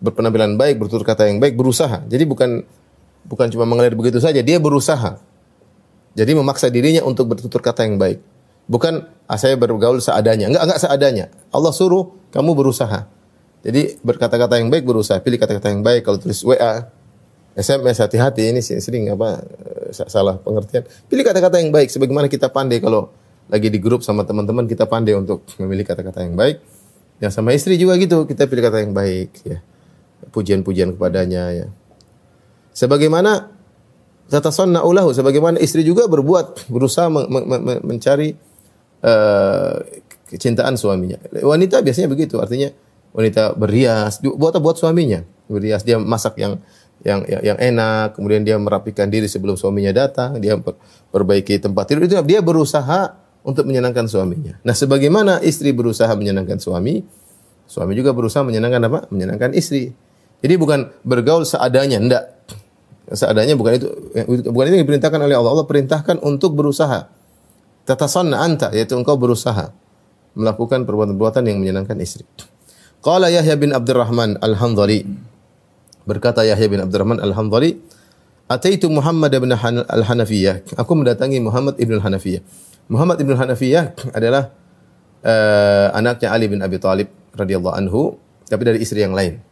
berpenampilan 0.00 0.60
baik, 0.60 0.76
bertutur 0.78 1.02
kata 1.02 1.28
yang 1.28 1.40
baik, 1.40 1.56
berusaha. 1.56 2.04
Jadi 2.06 2.24
bukan 2.28 2.62
bukan 3.26 3.46
cuma 3.50 3.64
mengalir 3.64 3.96
begitu 3.96 4.20
saja, 4.20 4.38
dia 4.44 4.60
berusaha. 4.60 5.18
Jadi 6.16 6.32
memaksa 6.32 6.72
dirinya 6.72 7.04
untuk 7.04 7.28
bertutur 7.28 7.60
kata 7.60 7.84
yang 7.84 8.00
baik. 8.00 8.20
Bukan 8.66 9.04
ah, 9.28 9.38
saya 9.38 9.54
bergaul 9.54 10.00
seadanya. 10.00 10.48
Enggak, 10.48 10.62
enggak 10.64 10.80
seadanya. 10.80 11.24
Allah 11.52 11.72
suruh 11.76 12.16
kamu 12.32 12.56
berusaha. 12.56 13.06
Jadi 13.66 14.00
berkata-kata 14.00 14.58
yang 14.58 14.72
baik 14.72 14.86
berusaha. 14.86 15.18
Pilih 15.20 15.38
kata-kata 15.38 15.70
yang 15.70 15.82
baik. 15.84 16.06
Kalau 16.06 16.18
tulis 16.22 16.40
WA, 16.40 16.88
SMS 17.56 18.04
hati-hati 18.04 18.52
ini 18.52 18.60
sering 18.60 19.08
apa 19.08 19.40
eh, 19.40 19.90
salah 19.96 20.36
pengertian. 20.36 20.84
Pilih 21.08 21.24
kata-kata 21.24 21.56
yang 21.56 21.72
baik 21.72 21.88
sebagaimana 21.88 22.28
kita 22.28 22.52
pandai 22.52 22.84
kalau 22.84 23.08
lagi 23.48 23.72
di 23.72 23.80
grup 23.80 24.04
sama 24.04 24.28
teman-teman 24.28 24.68
kita 24.68 24.84
pandai 24.84 25.16
untuk 25.16 25.42
memilih 25.56 25.88
kata-kata 25.88 26.20
yang 26.20 26.36
baik. 26.36 26.60
Yang 27.16 27.32
sama 27.32 27.56
istri 27.56 27.80
juga 27.80 27.96
gitu, 27.96 28.28
kita 28.28 28.44
pilih 28.44 28.60
kata 28.60 28.84
yang 28.84 28.92
baik 28.92 29.30
ya. 29.48 29.64
Pujian-pujian 30.36 30.92
kepadanya 30.92 31.48
ya. 31.56 31.66
Sebagaimana 32.76 33.48
tatasonna 34.28 34.84
ulahu 34.84 35.16
sebagaimana 35.16 35.56
istri 35.56 35.80
juga 35.80 36.04
berbuat 36.12 36.68
berusaha 36.68 37.08
men- 37.08 37.30
men- 37.48 37.62
men- 37.64 37.82
mencari 37.88 38.36
eh, 39.00 39.74
kecintaan 40.28 40.76
suaminya. 40.76 41.16
Wanita 41.40 41.80
biasanya 41.80 42.12
begitu, 42.12 42.36
artinya 42.36 42.68
wanita 43.16 43.56
berhias, 43.56 44.20
du- 44.20 44.36
buat 44.36 44.52
buat 44.60 44.76
suaminya. 44.76 45.24
Berhias 45.46 45.86
dia 45.86 45.96
masak 45.96 46.36
yang 46.42 46.58
yang 47.06 47.22
yang, 47.30 47.42
yang 47.54 47.58
enak, 47.62 48.18
kemudian 48.18 48.42
dia 48.42 48.58
merapikan 48.58 49.06
diri 49.06 49.30
sebelum 49.30 49.54
suaminya 49.54 49.94
datang, 49.94 50.42
dia 50.42 50.58
per- 50.58 50.74
perbaiki 51.14 51.62
tempat 51.62 51.86
tidur 51.86 52.10
itu 52.10 52.18
dia 52.26 52.42
berusaha 52.42 53.14
untuk 53.46 53.62
menyenangkan 53.70 54.10
suaminya. 54.10 54.58
Nah, 54.66 54.74
sebagaimana 54.74 55.38
istri 55.46 55.70
berusaha 55.70 56.10
menyenangkan 56.18 56.58
suami, 56.58 57.06
suami 57.70 57.94
juga 57.94 58.10
berusaha 58.10 58.42
menyenangkan 58.42 58.82
apa? 58.90 58.98
Menyenangkan 59.14 59.54
istri. 59.54 59.94
Jadi 60.42 60.54
bukan 60.58 60.90
bergaul 61.06 61.46
seadanya, 61.46 62.02
enggak. 62.02 62.24
Seadanya 63.06 63.54
bukan 63.54 63.78
itu 63.78 63.86
bukan 64.50 64.64
itu 64.66 64.74
yang 64.82 64.84
diperintahkan 64.84 65.20
oleh 65.22 65.38
Allah. 65.38 65.54
Allah 65.54 65.66
perintahkan 65.70 66.18
untuk 66.26 66.58
berusaha. 66.58 67.06
Tatasanna 67.86 68.42
anta 68.42 68.74
yaitu 68.74 68.98
engkau 68.98 69.14
berusaha 69.14 69.70
melakukan 70.34 70.82
perbuatan-perbuatan 70.82 71.46
yang 71.46 71.62
menyenangkan 71.62 71.96
istri. 72.02 72.26
Qala 72.98 73.30
Yahya 73.30 73.54
bin 73.54 73.70
Abdurrahman 73.70 74.42
Al-Hanzali 74.42 75.06
berkata 76.06 76.46
Yahya 76.46 76.66
bin 76.70 76.80
Abdurrahman 76.80 77.18
Al-Hanzali 77.20 77.76
Ataitu 78.46 78.86
Muhammad 78.86 79.34
bin 79.34 79.50
Han- 79.50 79.82
Al-Hanafiyah. 79.90 80.78
Aku 80.78 80.94
mendatangi 80.94 81.42
Muhammad 81.42 81.82
ibn 81.82 81.98
Al-Hanafiyah. 81.98 82.46
Muhammad 82.86 83.18
ibn 83.18 83.34
Al-Hanafiyah 83.34 84.14
adalah 84.14 84.54
eh, 85.26 85.88
anaknya 85.90 86.30
Ali 86.30 86.46
bin 86.46 86.62
Abi 86.62 86.78
Thalib 86.78 87.10
radhiyallahu 87.34 87.74
anhu, 87.74 88.14
tapi 88.46 88.62
dari 88.62 88.78
istri 88.78 89.02
yang 89.02 89.18
lain. 89.18 89.42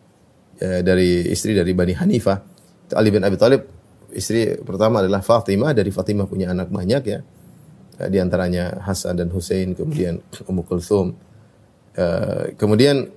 Eh, 0.62 0.87
dari 0.87 1.26
istri 1.26 1.58
dari 1.58 1.75
Bani 1.75 1.90
Hanifah. 1.99 2.38
Ali 2.94 3.11
bin 3.11 3.26
Abi 3.26 3.34
Thalib 3.34 3.66
istri 4.14 4.54
pertama 4.62 5.02
adalah 5.02 5.26
Fatimah, 5.26 5.75
dari 5.75 5.90
Fatimah 5.90 6.30
punya 6.30 6.54
anak 6.54 6.70
banyak 6.70 7.02
ya. 7.02 7.18
Eh, 7.99 8.08
Di 8.14 8.23
antaranya 8.23 8.78
Hasan 8.78 9.18
dan 9.18 9.26
Hussein, 9.34 9.75
kemudian 9.75 10.23
Ummu 10.46 10.62
Kulthum. 10.62 11.18
Eh, 11.99 12.54
kemudian 12.54 13.11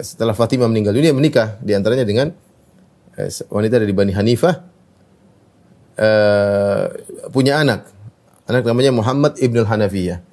setelah 0.00 0.32
Fatimah 0.32 0.66
meninggal 0.66 0.96
dunia 0.96 1.12
menikah 1.12 1.60
di 1.60 1.76
antaranya 1.76 2.08
dengan 2.08 2.32
eh, 3.18 3.30
wanita 3.52 3.76
dari 3.82 3.92
Bani 3.92 4.12
Hanifah 4.14 4.54
eh, 5.98 6.84
punya 7.28 7.60
anak. 7.60 7.90
Anak 8.48 8.64
namanya 8.64 8.96
Muhammad 8.96 9.36
Ibn 9.36 9.68
Hanafiyah. 9.68 10.24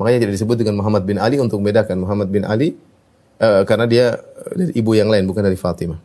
Makanya 0.00 0.24
tidak 0.24 0.34
disebut 0.40 0.56
dengan 0.56 0.80
Muhammad 0.80 1.04
bin 1.04 1.20
Ali 1.20 1.36
untuk 1.36 1.60
membedakan 1.60 2.00
Muhammad 2.00 2.32
bin 2.32 2.48
Ali 2.48 2.78
eh, 3.36 3.62
karena 3.68 3.84
dia 3.84 4.16
dari 4.56 4.72
ibu 4.72 4.96
yang 4.96 5.12
lain 5.12 5.28
bukan 5.28 5.44
dari 5.44 5.58
Fatimah. 5.58 6.00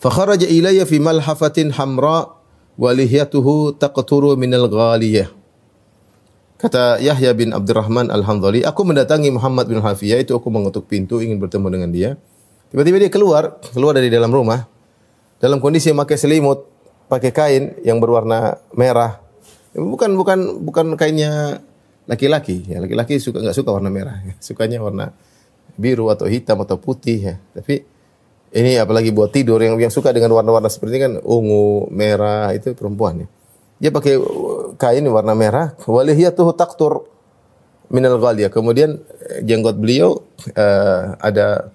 Fakharaja 0.00 0.48
ilayya 0.48 0.88
fi 0.88 0.96
malhafatin 1.00 1.72
hamra 1.76 2.32
wa 2.76 2.90
lihyatuhu 2.96 3.76
taqturu 3.76 4.36
minal. 4.40 4.72
Kata 6.56 6.96
Yahya 7.04 7.36
bin 7.36 7.52
Abdurrahman 7.52 8.08
Al-Hanzali, 8.08 8.64
aku 8.64 8.80
mendatangi 8.88 9.28
Muhammad 9.28 9.68
bin 9.68 9.84
Hafiyah 9.84 10.24
itu 10.24 10.32
aku 10.32 10.48
mengetuk 10.48 10.88
pintu 10.88 11.20
ingin 11.20 11.36
bertemu 11.36 11.68
dengan 11.68 11.90
dia. 11.92 12.10
Tiba-tiba 12.72 12.96
dia 12.96 13.12
keluar, 13.12 13.60
keluar 13.76 13.92
dari 13.92 14.08
dalam 14.08 14.32
rumah 14.32 14.64
dalam 15.36 15.60
kondisi 15.60 15.92
memakai 15.92 16.16
selimut, 16.16 16.64
pakai 17.12 17.30
kain 17.32 17.64
yang 17.84 18.00
berwarna 18.00 18.56
merah. 18.72 19.20
Bukan 19.76 20.16
bukan 20.16 20.64
bukan 20.64 20.86
kainnya 20.96 21.60
laki-laki. 22.08 22.64
Ya, 22.64 22.80
laki-laki 22.80 23.20
suka 23.20 23.44
nggak 23.44 23.56
suka 23.56 23.76
warna 23.76 23.92
merah, 23.92 24.24
sukanya 24.40 24.80
warna 24.80 25.12
biru 25.76 26.08
atau 26.08 26.24
hitam 26.24 26.56
atau 26.64 26.80
putih 26.80 27.18
ya. 27.20 27.34
Tapi 27.52 27.84
ini 28.56 28.80
apalagi 28.80 29.12
buat 29.12 29.28
tidur 29.28 29.60
yang 29.60 29.76
yang 29.76 29.92
suka 29.92 30.08
dengan 30.16 30.32
warna-warna 30.32 30.72
seperti 30.72 30.96
ini 30.96 31.00
kan 31.04 31.12
ungu, 31.20 31.92
merah 31.92 32.48
itu 32.56 32.72
perempuan 32.72 33.26
ya. 33.26 33.28
Dia 33.76 33.92
pakai 33.92 34.16
uh, 34.16 34.72
kain 34.80 35.04
warna 35.08 35.36
merah, 35.36 35.76
walihiyatuhu 35.84 36.56
taqtur 36.56 37.04
minal 37.92 38.18
ghaliyah. 38.18 38.50
Kemudian 38.50 38.98
eh, 39.30 39.44
jenggot 39.46 39.78
beliau 39.78 40.24
eh, 40.56 41.02
ada 41.20 41.70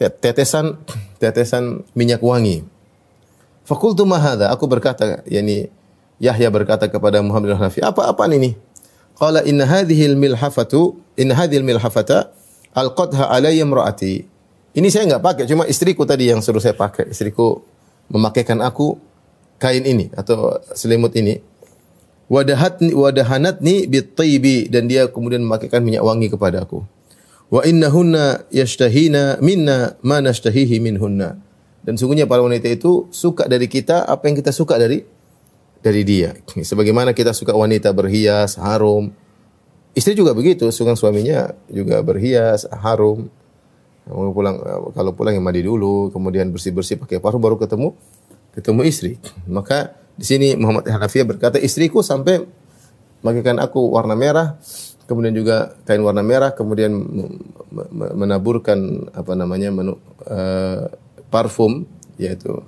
te- 0.00 0.12
tetesan 0.12 0.80
tetesan 1.18 1.84
minyak 1.92 2.22
wangi. 2.22 2.64
Fakultu 3.66 4.06
mahada, 4.06 4.54
aku 4.54 4.70
berkata, 4.70 5.26
yakni 5.26 5.66
Yahya 6.22 6.48
berkata 6.54 6.86
kepada 6.86 7.18
Muhammad 7.18 7.52
bin 7.52 7.58
Hanafi, 7.58 7.82
apa 7.82 8.06
apa 8.06 8.30
ini? 8.30 8.54
Qala 9.18 9.42
inna 9.42 9.66
hadhihi 9.66 10.14
milhafatu, 10.14 10.94
inna 11.18 11.34
hadhihi 11.34 11.66
milhafata 11.66 12.30
alqadha 12.70 13.26
alayya 13.26 13.66
imraati. 13.66 14.22
Ini 14.76 14.86
saya 14.92 15.08
enggak 15.08 15.24
pakai, 15.24 15.44
cuma 15.50 15.66
istriku 15.66 16.06
tadi 16.06 16.30
yang 16.30 16.38
suruh 16.44 16.62
saya 16.62 16.76
pakai. 16.76 17.10
Istriku 17.10 17.64
memakaikan 18.12 18.62
aku 18.62 19.00
kain 19.56 19.84
ini 19.84 20.12
atau 20.14 20.60
selimut 20.76 21.12
ini. 21.16 21.40
Wadahatni 22.26 22.90
wadahanatni 22.90 23.86
bitaybi 23.86 24.66
dan 24.66 24.90
dia 24.90 25.06
kemudian 25.06 25.46
memakaikan 25.46 25.78
minyak 25.86 26.02
wangi 26.02 26.26
kepada 26.26 26.66
aku. 26.66 26.82
Wa 27.46 27.62
innahunna 27.62 28.50
yashtahina 28.50 29.38
minna 29.38 29.94
ma 30.02 30.18
nashtahihi 30.18 30.82
minhunna. 30.82 31.38
Dan 31.86 31.94
sungguhnya 31.94 32.26
para 32.26 32.42
wanita 32.42 32.66
itu 32.66 33.06
suka 33.14 33.46
dari 33.46 33.70
kita 33.70 34.02
apa 34.10 34.26
yang 34.26 34.34
kita 34.34 34.50
suka 34.50 34.74
dari 34.74 35.06
dari 35.78 36.02
dia. 36.02 36.34
Sebagaimana 36.50 37.14
kita 37.14 37.30
suka 37.30 37.54
wanita 37.54 37.94
berhias, 37.94 38.58
harum. 38.58 39.14
Istri 39.94 40.18
juga 40.18 40.34
begitu, 40.34 40.66
suka 40.74 40.98
suaminya 40.98 41.54
juga 41.70 42.02
berhias, 42.02 42.66
harum. 42.82 43.30
Kalau 44.02 44.34
pulang 44.34 44.58
kalau 44.98 45.14
pulang 45.14 45.38
yang 45.38 45.46
mandi 45.46 45.62
dulu, 45.62 46.10
kemudian 46.10 46.50
bersih-bersih 46.50 46.98
pakai 46.98 47.22
parfum 47.22 47.38
baru 47.38 47.54
ketemu 47.54 47.94
ketemu 48.56 48.80
istri. 48.88 49.20
Maka 49.44 49.92
di 50.16 50.24
sini 50.24 50.56
Muhammad 50.56 50.88
Hanafiyah 50.88 51.28
berkata, 51.28 51.60
istriku 51.60 52.00
sampai 52.00 52.40
makaikan 53.20 53.60
aku 53.60 53.92
warna 53.92 54.16
merah, 54.16 54.56
kemudian 55.04 55.36
juga 55.36 55.76
kain 55.84 56.00
warna 56.00 56.24
merah, 56.24 56.56
kemudian 56.56 56.96
menaburkan 58.16 59.12
apa 59.12 59.36
namanya 59.36 59.68
menu, 59.68 60.00
eh, 60.24 60.88
parfum 61.28 61.84
yaitu 62.16 62.64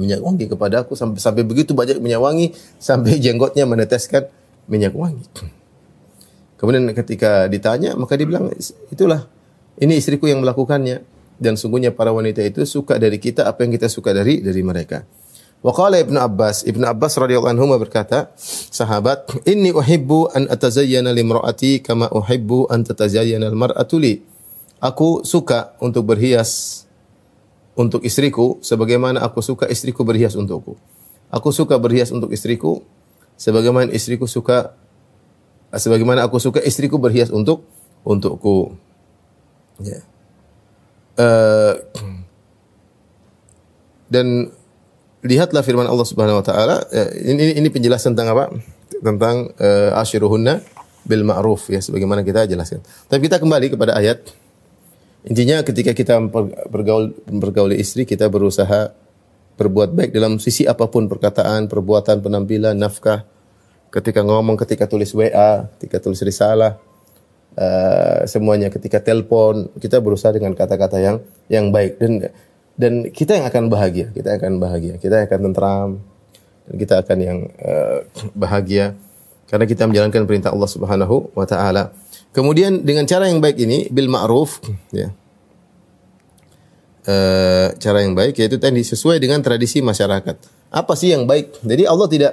minyak 0.00 0.20
wangi 0.20 0.44
kepada 0.48 0.84
aku 0.84 0.92
sampai 0.96 1.20
sampai 1.20 1.42
begitu 1.44 1.72
banyak 1.72 2.00
minyak 2.00 2.20
wangi 2.20 2.46
sampai 2.76 3.16
jenggotnya 3.20 3.64
meneteskan 3.68 4.28
minyak 4.68 4.92
wangi. 4.92 5.24
Kemudian 6.56 6.88
ketika 6.96 7.48
ditanya 7.52 7.96
maka 7.96 8.16
dia 8.16 8.28
bilang 8.28 8.48
itulah 8.88 9.28
ini 9.76 10.00
istriku 10.00 10.28
yang 10.28 10.40
melakukannya 10.40 11.04
dan 11.36 11.54
sungguhnya 11.56 11.92
para 11.92 12.12
wanita 12.12 12.40
itu 12.40 12.64
suka 12.64 12.96
dari 12.96 13.20
kita 13.20 13.44
apa 13.44 13.64
yang 13.64 13.72
kita 13.76 13.88
suka 13.92 14.12
dari 14.16 14.40
dari 14.40 14.60
mereka. 14.64 15.04
Wa 15.64 15.72
qala 15.72 15.98
Ibnu 15.98 16.20
Abbas, 16.20 16.68
Ibnu 16.68 16.84
Abbas 16.84 17.16
radhiyallahu 17.16 17.52
anhu 17.56 17.66
berkata, 17.80 18.30
sahabat, 18.70 19.26
"Inni 19.48 19.72
uhibbu 19.72 20.30
an 20.36 20.46
atazayyana 20.52 21.10
limraati 21.10 21.80
kama 21.80 22.12
uhibbu 22.12 22.68
an 22.68 22.84
tatazayyana 22.84 23.48
almar'atu 23.50 23.96
li." 23.98 24.20
Aku 24.78 25.24
suka 25.24 25.72
untuk 25.80 26.04
berhias 26.04 26.84
untuk 27.76 28.04
istriku 28.04 28.60
sebagaimana 28.60 29.24
aku 29.24 29.40
suka 29.40 29.64
istriku 29.66 30.04
berhias 30.04 30.36
untukku. 30.36 30.76
Aku 31.32 31.48
suka 31.50 31.80
berhias 31.80 32.12
untuk 32.12 32.30
istriku 32.30 32.84
sebagaimana 33.40 33.90
istriku 33.92 34.28
suka 34.28 34.76
sebagaimana 35.72 36.24
aku 36.24 36.36
suka 36.38 36.60
istriku 36.60 37.00
berhias 37.00 37.32
untuk 37.32 37.64
untukku. 38.04 38.76
Ya. 39.80 40.04
Eh, 41.16 41.72
dan 44.12 44.52
lihatlah 45.24 45.64
firman 45.64 45.88
Allah 45.88 46.04
Subhanahu 46.04 46.38
wa 46.38 46.44
taala 46.44 46.76
eh, 46.92 47.32
ini 47.32 47.56
ini 47.56 47.68
penjelasan 47.72 48.12
tentang 48.12 48.36
apa? 48.36 48.44
tentang 48.96 49.52
uh, 49.60 50.00
ashiruhunna 50.00 50.64
bil 51.04 51.22
ma'ruf 51.22 51.68
ya 51.68 51.84
sebagaimana 51.84 52.24
kita 52.24 52.48
jelaskan. 52.48 52.80
Tapi 53.06 53.28
kita 53.28 53.36
kembali 53.36 53.76
kepada 53.76 53.92
ayat. 53.92 54.24
Intinya 55.26 55.60
ketika 55.60 55.92
kita 55.92 56.16
bergaul 56.72 57.12
bergaul 57.28 57.76
istri 57.76 58.08
kita 58.08 58.30
berusaha 58.32 58.94
berbuat 59.60 59.92
baik 59.92 60.10
dalam 60.16 60.40
sisi 60.40 60.64
apa 60.64 60.88
pun 60.88 61.12
perkataan, 61.12 61.68
perbuatan, 61.68 62.24
penampilan, 62.24 62.72
nafkah, 62.72 63.28
ketika 63.92 64.24
ngomong, 64.24 64.56
ketika 64.64 64.88
tulis 64.88 65.10
WA, 65.12 65.66
ketika 65.76 65.98
tulis 65.98 66.24
risalah, 66.24 66.80
uh, 67.56 68.22
semuanya 68.28 68.68
ketika 68.68 69.00
telepon, 69.02 69.72
kita 69.80 69.98
berusaha 69.98 70.30
dengan 70.30 70.52
kata-kata 70.52 71.00
yang 71.00 71.16
yang 71.48 71.72
baik 71.72 71.98
dan 71.98 72.30
dan 72.76 72.92
kita 73.08 73.40
yang 73.40 73.46
akan 73.48 73.72
bahagia, 73.72 74.12
kita 74.12 74.36
akan 74.36 74.60
bahagia, 74.60 75.00
kita 75.00 75.24
akan 75.24 75.38
tentram 75.50 75.90
dan 76.68 76.74
kita 76.76 76.94
akan 77.00 77.18
yang 77.18 77.38
uh, 77.64 78.04
bahagia 78.36 78.94
karena 79.48 79.64
kita 79.64 79.88
menjalankan 79.88 80.22
perintah 80.28 80.50
Allah 80.52 80.70
Subhanahu 80.70 81.32
wa 81.32 81.46
taala. 81.48 81.94
Kemudian 82.36 82.84
dengan 82.84 83.08
cara 83.08 83.32
yang 83.32 83.40
baik 83.40 83.56
ini 83.56 83.88
bil 83.88 84.12
ma'ruf 84.12 84.60
ya. 84.92 85.08
Uh, 87.06 87.70
cara 87.78 88.02
yang 88.02 88.18
baik 88.18 88.34
yaitu 88.42 88.58
tadi 88.58 88.82
sesuai 88.82 89.22
dengan 89.22 89.38
tradisi 89.38 89.78
masyarakat. 89.78 90.36
Apa 90.74 90.92
sih 90.98 91.14
yang 91.14 91.24
baik? 91.24 91.62
Jadi 91.62 91.86
Allah 91.86 92.08
tidak 92.10 92.32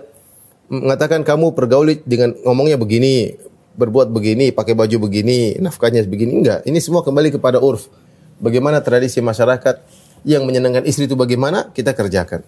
mengatakan 0.74 1.22
kamu 1.22 1.54
pergauli 1.54 2.02
dengan 2.02 2.34
ngomongnya 2.42 2.82
begini, 2.82 3.38
berbuat 3.74 4.14
begini, 4.14 4.54
pakai 4.54 4.78
baju 4.78 5.10
begini, 5.10 5.58
nafkahnya 5.58 6.06
begini 6.06 6.44
enggak. 6.44 6.60
Ini 6.66 6.78
semua 6.78 7.02
kembali 7.02 7.34
kepada 7.34 7.58
urf. 7.58 7.90
Bagaimana 8.38 8.82
tradisi 8.82 9.22
masyarakat 9.24 9.82
yang 10.24 10.46
menyenangkan 10.46 10.86
istri 10.86 11.10
itu 11.10 11.18
bagaimana 11.18 11.74
kita 11.74 11.94
kerjakan. 11.98 12.46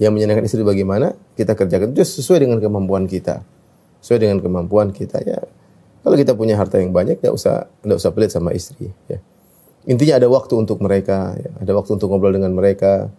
Yang 0.00 0.12
menyenangkan 0.16 0.44
istri 0.48 0.64
bagaimana 0.64 1.12
kita 1.36 1.52
kerjakan. 1.52 1.92
Itu 1.92 2.04
sesuai 2.04 2.48
dengan 2.48 2.58
kemampuan 2.62 3.04
kita 3.04 3.44
sesuai 4.00 4.20
dengan 4.26 4.38
kemampuan 4.40 4.90
kita 4.90 5.20
ya. 5.22 5.40
Kalau 6.00 6.16
kita 6.16 6.32
punya 6.32 6.56
harta 6.56 6.80
yang 6.80 6.96
banyak, 6.96 7.20
tidak 7.20 7.36
usah 7.36 7.68
tidak 7.84 7.96
usah 8.00 8.10
pelit 8.16 8.32
sama 8.32 8.56
istri. 8.56 8.88
Ya. 9.06 9.20
Intinya 9.84 10.16
ada 10.16 10.28
waktu 10.32 10.56
untuk 10.56 10.80
mereka, 10.80 11.36
ya. 11.36 11.52
ada 11.60 11.72
waktu 11.76 12.00
untuk 12.00 12.08
ngobrol 12.08 12.32
dengan 12.32 12.56
mereka, 12.56 13.12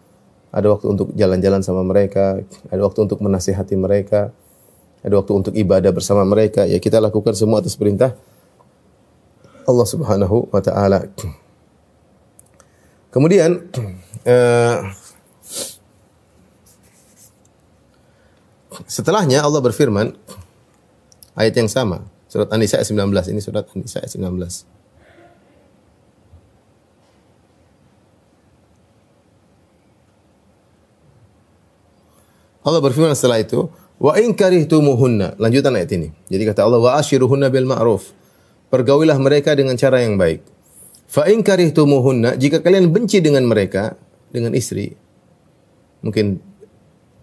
ada 0.50 0.68
waktu 0.74 0.90
untuk 0.90 1.14
jalan-jalan 1.14 1.62
sama 1.62 1.86
mereka, 1.86 2.42
ada 2.74 2.82
waktu 2.82 3.06
untuk 3.06 3.22
menasihati 3.22 3.78
mereka, 3.78 4.34
ada 5.02 5.14
waktu 5.18 5.34
untuk 5.34 5.54
ibadah 5.58 5.92
bersama 5.94 6.22
mereka. 6.26 6.66
Ya 6.66 6.78
kita 6.78 7.02
lakukan 7.02 7.34
semua 7.34 7.62
atas 7.62 7.78
perintah 7.78 8.14
Allah 9.66 9.88
Subhanahu 9.90 10.50
wa 10.54 10.62
taala. 10.62 11.10
Kemudian 13.12 13.68
uh, 14.26 14.78
setelahnya 18.96 19.44
Allah 19.44 19.60
berfirman 19.60 20.16
Ayat 21.32 21.56
yang 21.56 21.72
sama. 21.72 22.04
Surat 22.28 22.52
An-Nisa 22.52 22.80
ayat 22.80 22.92
19. 22.92 23.08
Ini 23.32 23.42
surat 23.44 23.66
An-Nisa 23.72 24.04
ayat 24.04 24.12
19. 24.14 24.30
Allah 32.62 32.78
berfirman 32.84 33.18
setelah 33.18 33.42
itu, 33.42 33.74
wa 34.02 34.18
in 34.18 34.34
karihtumuhunna. 34.34 35.38
Lanjutan 35.38 35.78
ayat 35.78 35.94
ini. 35.94 36.10
Jadi 36.34 36.44
kata 36.50 36.66
Allah, 36.66 36.82
wa 36.82 36.98
ashiruhunna 36.98 37.54
bil 37.54 37.70
ma'ruf. 37.70 38.10
Pergaulilah 38.74 39.22
mereka 39.22 39.54
dengan 39.54 39.78
cara 39.78 40.02
yang 40.02 40.18
baik. 40.18 40.42
Fa 41.06 41.30
in 41.30 41.46
karihtumuhunna, 41.46 42.42
jika 42.42 42.66
kalian 42.66 42.90
benci 42.90 43.22
dengan 43.22 43.46
mereka, 43.46 43.94
dengan 44.34 44.58
istri, 44.58 44.98
mungkin 46.02 46.42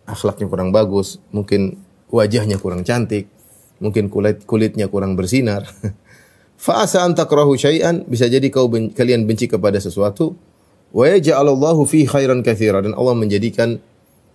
akhlaknya 0.07 0.47
kurang 0.47 0.71
bagus, 0.71 1.19
mungkin 1.35 1.81
wajahnya 2.13 2.61
kurang 2.63 2.87
cantik, 2.87 3.27
mungkin 3.83 4.13
kulit 4.13 4.45
kulitnya 4.45 4.87
kurang 4.87 5.19
bersinar. 5.19 5.67
Fa'asa 6.59 7.07
an 7.07 7.15
takrahu 7.15 7.55
syai'an 7.55 8.03
bisa 8.05 8.27
jadi 8.27 8.45
kau 8.51 8.67
ben, 8.67 8.91
kalian 8.91 9.25
benci 9.31 9.47
kepada 9.47 9.79
sesuatu 9.79 10.35
wa 10.91 11.05
yaj'alallahu 11.07 11.87
fi 11.87 12.03
khairan 12.03 12.43
katsira 12.43 12.83
dan 12.83 12.99
Allah 12.99 13.15
menjadikan 13.15 13.79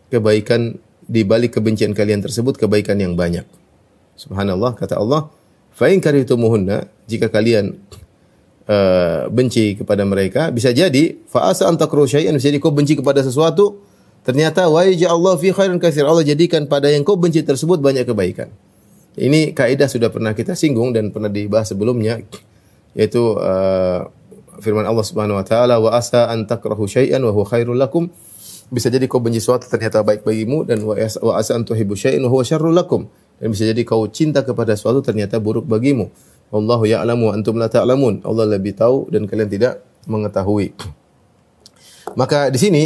kebaikan 0.08 0.80
di 1.06 1.22
balik 1.28 1.60
kebencian 1.60 1.92
kalian 1.92 2.24
tersebut 2.24 2.58
kebaikan 2.60 3.00
yang 3.00 3.14
banyak. 3.14 3.44
Subhanallah 4.16 4.78
kata 4.78 5.00
Allah, 5.00 5.30
fa 5.74 5.90
in 5.90 6.00
karihtumuhunna 6.00 6.86
jika 7.10 7.28
kalian 7.28 7.76
uh, 8.70 9.28
benci 9.28 9.76
kepada 9.76 10.06
mereka 10.08 10.54
bisa 10.54 10.72
jadi 10.72 11.18
fa'asa 11.28 11.68
an 11.68 11.76
takrahu 11.76 12.08
syai'an 12.08 12.36
bisa 12.38 12.54
jadi 12.54 12.60
kau 12.62 12.72
benci 12.72 12.96
kepada 12.96 13.20
sesuatu 13.26 13.82
ternyata 14.24 14.70
wa 14.72 14.86
yaj'alallahu 14.88 15.42
fi 15.42 15.50
khairan 15.52 15.78
katsira 15.82 16.08
Allah 16.08 16.24
jadikan 16.24 16.70
pada 16.70 16.88
yang 16.88 17.04
kau 17.04 17.20
benci 17.20 17.44
tersebut 17.44 17.84
banyak 17.84 18.08
kebaikan. 18.08 18.54
Ini 19.14 19.54
kaidah 19.54 19.86
sudah 19.86 20.10
pernah 20.10 20.34
kita 20.34 20.58
singgung 20.58 20.90
dan 20.90 21.14
pernah 21.14 21.30
dibahas 21.30 21.70
sebelumnya 21.70 22.18
yaitu 22.98 23.22
uh, 23.38 24.10
firman 24.62 24.86
Allah 24.86 25.06
Subhanahu 25.06 25.38
wa 25.38 25.46
taala 25.46 25.78
wa 25.82 25.94
asa 25.94 26.30
an 26.30 26.46
takrahu 26.46 26.86
syai'an 26.86 27.22
wa 27.22 27.34
huwa 27.34 27.46
khairul 27.46 27.78
lakum 27.78 28.10
bisa 28.74 28.90
jadi 28.90 29.06
kau 29.06 29.22
benci 29.22 29.38
sesuatu 29.38 29.70
ternyata 29.70 30.02
baik 30.02 30.26
bagimu 30.26 30.66
dan 30.66 30.82
wa 30.82 30.98
asa 31.38 31.54
an 31.54 31.62
tuhibbu 31.62 31.94
syai'an 31.94 32.26
wa 32.26 32.34
huwa 32.34 32.42
syarrul 32.42 32.74
lakum. 32.74 33.06
Dan 33.38 33.54
bisa 33.54 33.70
jadi 33.70 33.86
kau 33.86 34.10
cinta 34.10 34.42
kepada 34.42 34.74
sesuatu 34.74 35.06
ternyata 35.06 35.38
buruk 35.38 35.70
bagimu. 35.70 36.10
Wallahu 36.50 36.90
ya'lamu 36.90 37.30
antum 37.30 37.62
la 37.62 37.70
ta'lamun. 37.70 38.26
Allah 38.26 38.50
lebih 38.50 38.74
tahu 38.74 39.14
dan 39.14 39.30
kalian 39.30 39.50
tidak 39.50 39.86
mengetahui. 40.10 40.74
Maka 42.18 42.50
di 42.50 42.58
sini 42.58 42.84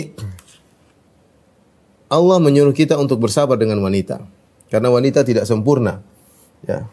Allah 2.08 2.38
menyuruh 2.39 2.76
kita 2.76 3.00
untuk 3.00 3.23
bersabar 3.23 3.56
dengan 3.56 3.80
wanita. 3.80 4.23
Karena 4.67 4.91
wanita 4.91 5.23
tidak 5.23 5.47
sempurna. 5.47 6.04
Ya. 6.63 6.88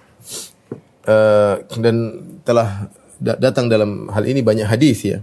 Uh, 1.05 1.61
dan 1.79 2.25
telah 2.47 2.89
datang 3.21 3.69
dalam 3.71 4.11
hal 4.11 4.25
ini 4.27 4.43
banyak 4.43 4.67
hadis 4.67 5.03
ya. 5.03 5.19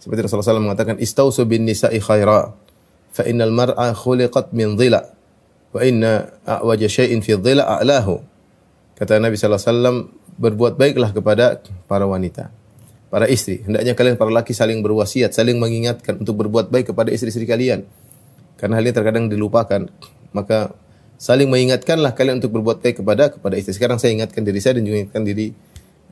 Seperti 0.00 0.24
Rasulullah 0.24 0.56
SAW 0.56 0.64
mengatakan 0.64 0.96
istausu 0.96 1.44
bin 1.44 1.68
nisa'i 1.68 2.00
khaira 2.00 2.56
fa 3.10 3.26
innal 3.26 3.50
mar'a 3.54 3.92
khuliqat 3.94 4.54
min 4.54 4.78
dhila 4.78 5.02
wa 5.70 5.80
inna 5.82 6.30
a'waja 6.46 6.90
syai'in 6.90 7.22
fi 7.22 7.38
dhila 7.38 7.66
a'lahu. 7.78 8.22
Kata 8.98 9.16
Nabi 9.16 9.38
SAW 9.38 10.12
berbuat 10.36 10.76
baiklah 10.76 11.12
kepada 11.12 11.60
para 11.88 12.04
wanita, 12.04 12.52
para 13.08 13.24
istri. 13.28 13.64
Hendaknya 13.64 13.96
kalian 13.96 14.16
para 14.20 14.28
laki 14.28 14.52
saling 14.52 14.84
berwasiat, 14.84 15.32
saling 15.32 15.56
mengingatkan 15.56 16.20
untuk 16.20 16.36
berbuat 16.40 16.68
baik 16.68 16.92
kepada 16.92 17.08
istri-istri 17.12 17.48
kalian. 17.48 17.88
Karena 18.60 18.76
hal 18.76 18.84
ini 18.84 18.92
terkadang 18.92 19.32
dilupakan. 19.32 19.88
Maka 20.36 20.76
saling 21.16 21.48
mengingatkanlah 21.48 22.12
kalian 22.12 22.44
untuk 22.44 22.60
berbuat 22.60 22.84
baik 22.84 23.00
kepada 23.00 23.32
kepada 23.32 23.54
istri. 23.56 23.72
Sekarang 23.76 23.96
saya 23.96 24.16
ingatkan 24.16 24.44
diri 24.44 24.60
saya 24.60 24.76
dan 24.80 24.84
juga 24.84 25.04
ingatkan 25.04 25.24
diri 25.24 25.52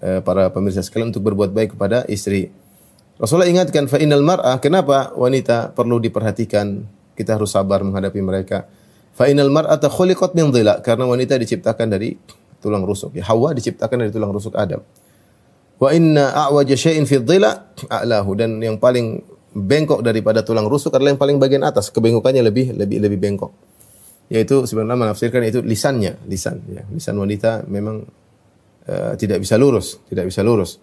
uh, 0.01 0.21
para 0.25 0.49
pemirsa 0.49 0.81
sekalian 0.81 1.13
untuk 1.13 1.29
berbuat 1.29 1.53
baik 1.53 1.77
kepada 1.77 2.09
istri. 2.09 2.49
Rasulullah 3.19 3.51
ingatkan 3.51 3.91
fa 3.91 3.99
innal 3.99 4.23
mar'ah 4.23 4.63
kenapa 4.63 5.11
wanita 5.19 5.75
perlu 5.75 5.99
diperhatikan 5.99 6.87
kita 7.19 7.35
harus 7.35 7.51
sabar 7.51 7.83
menghadapi 7.83 8.23
mereka. 8.23 8.71
Fa 9.11 9.27
innal 9.27 9.51
mar'ata 9.51 9.91
khuliqat 9.91 10.39
min 10.39 10.55
dhila 10.55 10.79
karena 10.79 11.03
wanita 11.03 11.35
diciptakan 11.35 11.91
dari 11.91 12.15
tulang 12.63 12.87
rusuk. 12.87 13.19
Ya 13.19 13.27
Hawa 13.27 13.51
diciptakan 13.59 14.07
dari 14.07 14.11
tulang 14.15 14.31
rusuk 14.31 14.55
Adam. 14.55 14.79
Wa 15.79 15.91
inna 15.91 16.31
a'waja 16.31 16.79
syai'in 16.79 17.07
fi 17.11 17.19
dhila 17.19 17.75
a'lahu 17.91 18.31
dan 18.39 18.63
yang 18.63 18.79
paling 18.79 19.19
bengkok 19.51 20.07
daripada 20.07 20.47
tulang 20.47 20.71
rusuk 20.71 20.95
adalah 20.95 21.15
yang 21.15 21.21
paling 21.21 21.43
bagian 21.43 21.67
atas. 21.67 21.91
Kebengkokannya 21.91 22.47
lebih 22.47 22.79
lebih 22.79 23.03
lebih 23.03 23.19
bengkok 23.19 23.51
yaitu 24.29 24.69
sebenarnya 24.69 25.09
menafsirkan 25.09 25.41
itu 25.49 25.65
lisannya, 25.65 26.21
lisan 26.29 26.61
ya. 26.69 26.85
Lisan 26.93 27.17
wanita 27.17 27.65
memang 27.65 28.05
uh, 28.85 29.13
tidak 29.17 29.41
bisa 29.41 29.57
lurus, 29.57 30.05
tidak 30.09 30.29
bisa 30.29 30.45
lurus. 30.45 30.77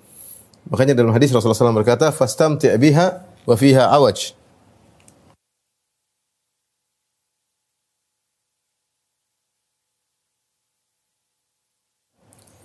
Makanya 0.69 0.97
dalam 0.97 1.13
hadis 1.13 1.29
Rasulullah 1.29 1.57
SAW 1.57 1.77
berkata, 1.77 2.09
"Fastamti' 2.09 2.73
biha 2.77 3.21
wa 3.45 3.55
fiha 3.55 3.89
awaj." 3.93 4.33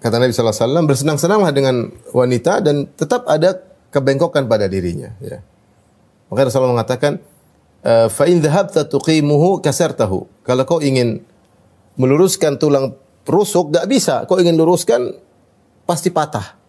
Kata 0.00 0.16
Nabi 0.16 0.32
SAW, 0.32 0.88
bersenang-senanglah 0.88 1.52
dengan 1.52 1.92
wanita 2.16 2.64
dan 2.64 2.88
tetap 2.96 3.28
ada 3.28 3.52
kebengkokan 3.92 4.48
pada 4.48 4.64
dirinya. 4.64 5.12
Ya. 5.20 5.44
Maka 6.32 6.48
Rasulullah 6.48 6.72
mengatakan, 6.72 7.20
Eh, 7.80 8.08
fa 8.12 8.28
in 8.28 8.44
dhahabta 8.44 8.84
kasartahu. 9.64 10.44
Kalau 10.44 10.64
kau 10.68 10.84
ingin 10.84 11.24
meluruskan 11.96 12.60
tulang 12.60 12.92
rusuk 13.24 13.72
gak 13.72 13.88
bisa. 13.88 14.28
Kau 14.28 14.36
ingin 14.36 14.52
luruskan 14.60 15.16
pasti 15.88 16.12
patah. 16.12 16.59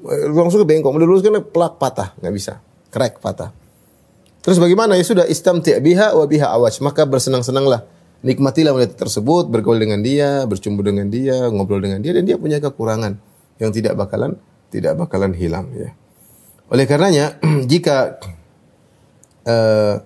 Eh, 0.00 0.28
Langsung 0.32 0.64
bengkok, 0.64 0.96
meluruskan 0.96 1.44
pelak 1.44 1.76
patah, 1.76 2.16
nggak 2.20 2.34
bisa. 2.34 2.52
Crack 2.88 3.20
patah. 3.20 3.52
Terus 4.40 4.56
bagaimana? 4.56 4.96
Ya 4.96 5.04
sudah 5.04 5.28
istamti' 5.28 5.76
biha 5.84 6.16
wa 6.16 6.24
biha 6.24 6.48
awaj. 6.48 6.80
Maka 6.80 7.04
bersenang-senanglah. 7.04 7.84
Nikmatilah 8.20 8.76
wanita 8.76 9.00
tersebut, 9.00 9.48
bergaul 9.48 9.80
dengan 9.80 10.04
dia, 10.04 10.44
bercumbu 10.44 10.84
dengan 10.84 11.08
dia, 11.08 11.48
ngobrol 11.48 11.80
dengan 11.80 12.04
dia 12.04 12.12
dan 12.12 12.28
dia 12.28 12.36
punya 12.36 12.60
kekurangan 12.60 13.16
yang 13.56 13.72
tidak 13.72 13.96
bakalan 13.96 14.36
tidak 14.68 14.92
bakalan 14.96 15.32
hilang 15.32 15.72
ya. 15.72 15.96
Oleh 16.68 16.84
karenanya 16.84 17.40
jika 17.72 18.20
uh, 19.48 20.04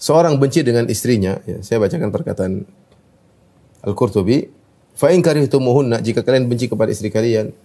seorang 0.00 0.40
benci 0.40 0.64
dengan 0.64 0.88
istrinya, 0.88 1.36
ya, 1.44 1.60
saya 1.60 1.84
bacakan 1.84 2.08
perkataan 2.08 2.52
Al-Qurtubi, 3.84 4.60
Fa 4.96 5.08
in 5.16 5.24
jika 5.24 6.20
kalian 6.20 6.44
benci 6.44 6.68
kepada 6.68 6.92
istri 6.92 7.08
kalian 7.08 7.56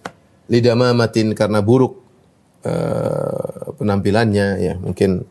lidamamatin 0.46 1.34
karena 1.34 1.62
buruk 1.62 2.02
eh, 2.62 3.74
penampilannya 3.76 4.48
ya. 4.62 4.74
Mungkin 4.78 5.22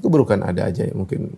keburukan 0.00 0.40
ada 0.44 0.68
aja 0.68 0.84
ya. 0.84 0.94
Mungkin 0.94 1.32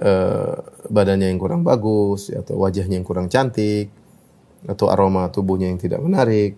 eh, 0.00 0.54
badannya 0.88 1.28
yang 1.32 1.40
kurang 1.40 1.64
bagus 1.64 2.32
ya, 2.32 2.44
atau 2.44 2.60
wajahnya 2.60 3.00
yang 3.00 3.06
kurang 3.06 3.28
cantik 3.32 3.88
atau 4.64 4.88
aroma 4.88 5.28
tubuhnya 5.28 5.68
yang 5.68 5.80
tidak 5.80 6.00
menarik. 6.00 6.56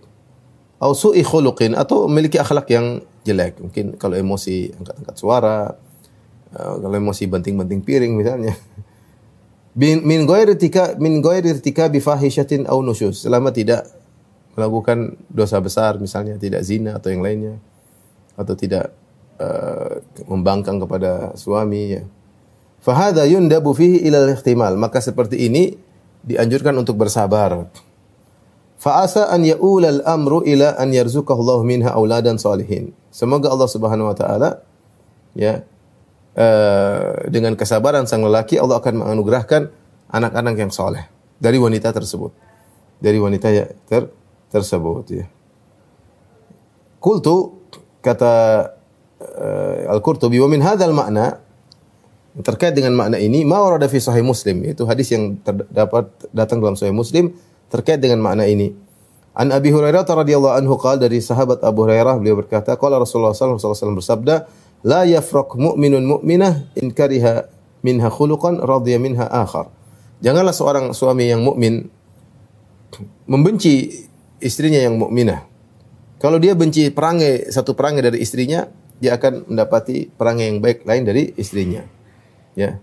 Atau 0.76 0.92
su'i 0.92 1.24
atau 1.72 2.04
memiliki 2.06 2.36
akhlak 2.36 2.68
yang 2.68 3.00
jelek. 3.24 3.58
Mungkin 3.58 3.96
kalau 3.96 4.14
emosi 4.14 4.76
angkat-angkat 4.76 5.16
suara 5.16 5.58
eh, 6.52 6.74
kalau 6.82 6.94
emosi 6.94 7.24
banting-banting 7.30 7.80
piring 7.82 8.12
misalnya. 8.18 8.54
Min 9.76 10.24
ghairi 10.24 10.56
tika 10.56 10.96
min 10.96 11.20
ghairi 11.20 11.52
irtikabi 11.52 12.00
fahishatin 12.00 12.64
aw 12.64 12.80
nusyuz 12.80 13.28
selama 13.28 13.52
tidak 13.52 13.84
melakukan 14.56 15.20
dosa 15.28 15.60
besar 15.60 16.00
misalnya 16.00 16.40
tidak 16.40 16.64
zina 16.64 16.96
atau 16.96 17.12
yang 17.12 17.22
lainnya 17.22 17.54
atau 18.34 18.56
tidak 18.56 18.90
eh, 19.36 20.00
membangkang 20.24 20.80
kepada 20.80 21.36
suami 21.36 22.00
ya 22.00 22.02
fahada 22.80 23.28
yundabu 23.28 23.76
fihi 23.76 24.08
ila 24.08 24.32
ihtimal 24.32 24.74
maka 24.80 24.98
seperti 25.04 25.46
ini 25.46 25.76
dianjurkan 26.26 26.74
untuk 26.74 26.98
bersabar 26.98 27.68
Fa'asa 28.76 29.32
an 29.32 29.40
ya'ula 29.40 29.88
al-amru 29.88 30.44
ila 30.44 30.76
an 30.76 30.92
yarzuqahu 30.92 31.40
Allah 31.40 31.60
minha 31.64 31.90
auladan 31.96 32.36
salihin. 32.36 32.92
Semoga 33.08 33.48
Allah 33.48 33.68
Subhanahu 33.72 34.12
wa 34.12 34.16
taala 34.16 34.60
ya 35.32 35.64
eh, 36.36 37.12
dengan 37.32 37.56
kesabaran 37.56 38.04
sang 38.04 38.20
lelaki 38.20 38.60
Allah 38.60 38.76
akan 38.76 39.00
menganugerahkan 39.00 39.72
anak-anak 40.12 40.54
yang 40.60 40.68
soleh 40.68 41.08
dari 41.40 41.56
wanita 41.56 41.88
tersebut. 41.88 42.36
Dari 43.00 43.16
wanita 43.16 43.48
ya 43.48 43.64
ter, 43.88 44.12
tersebut 44.50 45.04
ya. 45.10 45.26
Kultu 47.02 47.62
kata 48.02 48.34
eh, 49.20 49.92
Al-Qurtubi 49.92 50.38
wa 50.42 50.48
min 50.50 50.62
hadzal 50.62 50.94
makna 50.94 51.38
terkait 52.44 52.76
dengan 52.76 52.92
makna 52.92 53.16
ini 53.16 53.48
ma 53.48 53.62
warada 53.62 53.88
fi 53.88 53.96
sahih 53.96 54.20
Muslim 54.20 54.60
itu 54.68 54.84
hadis 54.84 55.08
yang 55.08 55.40
terdapat 55.40 56.12
datang 56.36 56.60
dalam 56.60 56.76
sahih 56.76 56.92
Muslim 56.92 57.32
terkait 57.72 57.98
dengan 58.02 58.20
makna 58.20 58.44
ini. 58.44 58.76
An 59.36 59.52
Abi 59.52 59.68
Hurairah 59.68 60.04
radhiyallahu 60.04 60.56
anhu 60.56 60.80
qala 60.80 60.96
dari 60.96 61.20
sahabat 61.20 61.60
Abu 61.60 61.84
Hurairah 61.84 62.16
beliau 62.16 62.40
berkata 62.40 62.72
qala 62.80 62.96
Rasulullah 62.96 63.36
sallallahu 63.36 63.60
alaihi 63.60 63.76
wasallam 63.76 63.98
bersabda 64.00 64.34
la 64.84 65.04
yafraq 65.04 65.56
mu'minun 65.60 66.04
mu'minah 66.04 66.72
in 66.80 66.88
kariha 66.88 67.48
minha 67.84 68.08
khuluqan 68.08 68.60
radiya 68.60 68.96
minha 68.96 69.28
akhar. 69.28 69.68
Janganlah 70.24 70.56
seorang 70.56 70.96
suami 70.96 71.28
yang 71.28 71.44
mukmin 71.44 71.92
membenci 73.28 74.08
istrinya 74.40 74.80
yang 74.80 75.00
mukminah. 75.00 75.44
Kalau 76.16 76.40
dia 76.40 76.56
benci 76.56 76.88
perangai 76.88 77.52
satu 77.52 77.76
perangai 77.76 78.00
dari 78.00 78.18
istrinya, 78.24 78.68
dia 78.96 79.20
akan 79.20 79.52
mendapati 79.52 80.08
perangai 80.16 80.48
yang 80.48 80.58
baik 80.64 80.88
lain 80.88 81.04
dari 81.04 81.32
istrinya. 81.36 81.84
Ya. 82.56 82.80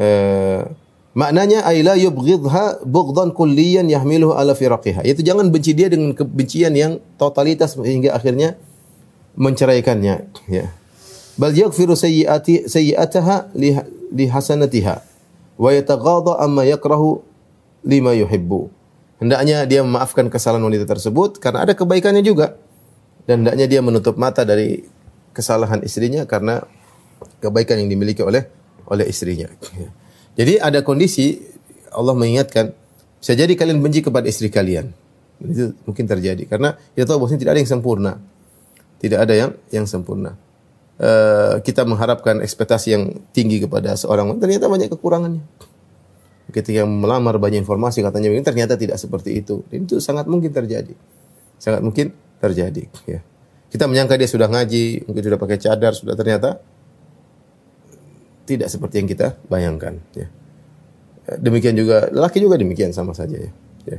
Eh, 0.00 0.64
maknanya 1.12 1.68
aila 1.68 2.00
yubghidha 2.00 2.80
bughdan 2.86 3.36
kulliyan 3.36 3.92
yahmiluhu 3.92 4.32
ala 4.32 4.56
firaqiha. 4.56 5.04
Itu 5.04 5.20
jangan 5.20 5.52
benci 5.52 5.76
dia 5.76 5.92
dengan 5.92 6.16
kebencian 6.16 6.72
yang 6.72 6.96
totalitas 7.20 7.76
sehingga 7.76 8.16
akhirnya 8.16 8.56
menceraikannya, 9.36 10.32
ya. 10.48 10.72
Bal 11.36 11.56
yaghfiru 11.56 11.96
sayyiati 11.96 12.68
sayyi'ataha 12.68 13.56
li 14.12 14.26
hasanatiha 14.28 15.00
wa 15.56 15.70
yataghadha 15.72 16.40
amma 16.40 16.64
yakrahu 16.68 17.20
lima 17.84 18.12
yuhibbu. 18.16 18.79
Hendaknya 19.20 19.68
dia 19.68 19.84
memaafkan 19.84 20.32
kesalahan 20.32 20.64
wanita 20.64 20.88
tersebut 20.88 21.36
karena 21.38 21.68
ada 21.68 21.76
kebaikannya 21.76 22.24
juga. 22.24 22.56
Dan 23.28 23.44
hendaknya 23.44 23.68
dia 23.68 23.80
menutup 23.84 24.16
mata 24.16 24.48
dari 24.48 24.80
kesalahan 25.36 25.84
istrinya 25.84 26.24
karena 26.24 26.64
kebaikan 27.38 27.78
yang 27.84 27.92
dimiliki 27.92 28.24
oleh 28.24 28.48
oleh 28.88 29.04
istrinya. 29.06 29.52
Jadi 30.40 30.56
ada 30.56 30.80
kondisi 30.80 31.36
Allah 31.92 32.16
mengingatkan 32.16 32.72
bisa 33.20 33.36
jadi 33.36 33.52
kalian 33.52 33.84
benci 33.84 34.00
kepada 34.00 34.24
istri 34.24 34.48
kalian. 34.48 34.96
Itu 35.44 35.76
mungkin 35.84 36.08
terjadi 36.08 36.48
karena 36.48 36.78
kita 36.96 37.12
tahu 37.12 37.20
bahwasanya 37.20 37.40
tidak 37.44 37.52
ada 37.52 37.60
yang 37.60 37.70
sempurna. 37.76 38.12
Tidak 39.00 39.18
ada 39.20 39.34
yang 39.36 39.50
yang 39.68 39.84
sempurna. 39.84 40.40
Uh, 41.00 41.60
kita 41.60 41.84
mengharapkan 41.84 42.40
ekspektasi 42.40 42.88
yang 42.96 43.20
tinggi 43.36 43.60
kepada 43.60 43.92
seorang 43.96 44.32
wanita 44.32 44.48
ternyata 44.48 44.72
banyak 44.72 44.88
kekurangannya. 44.88 45.44
Ketika 46.50 46.84
melamar 46.84 47.38
banyak 47.38 47.62
informasi 47.62 48.02
katanya 48.02 48.28
begini 48.30 48.44
ternyata 48.46 48.74
tidak 48.74 48.98
seperti 48.98 49.40
itu. 49.40 49.62
Dan 49.70 49.86
itu 49.86 50.02
sangat 50.02 50.26
mungkin 50.26 50.50
terjadi. 50.50 50.94
Sangat 51.56 51.80
mungkin 51.80 52.12
terjadi 52.40 52.84
ya. 53.06 53.20
Kita 53.70 53.86
menyangka 53.86 54.18
dia 54.18 54.26
sudah 54.26 54.50
ngaji, 54.50 55.06
mungkin 55.06 55.22
sudah 55.22 55.38
pakai 55.38 55.58
cadar, 55.62 55.94
sudah 55.94 56.18
ternyata 56.18 56.58
tidak 58.50 58.66
seperti 58.66 58.98
yang 58.98 59.06
kita 59.06 59.38
bayangkan 59.46 60.02
ya. 60.18 60.26
Demikian 61.38 61.78
juga 61.78 62.10
laki 62.10 62.42
juga 62.42 62.58
demikian 62.58 62.90
sama 62.90 63.14
saja 63.14 63.38
ya. 63.38 63.50
ya. 63.86 63.98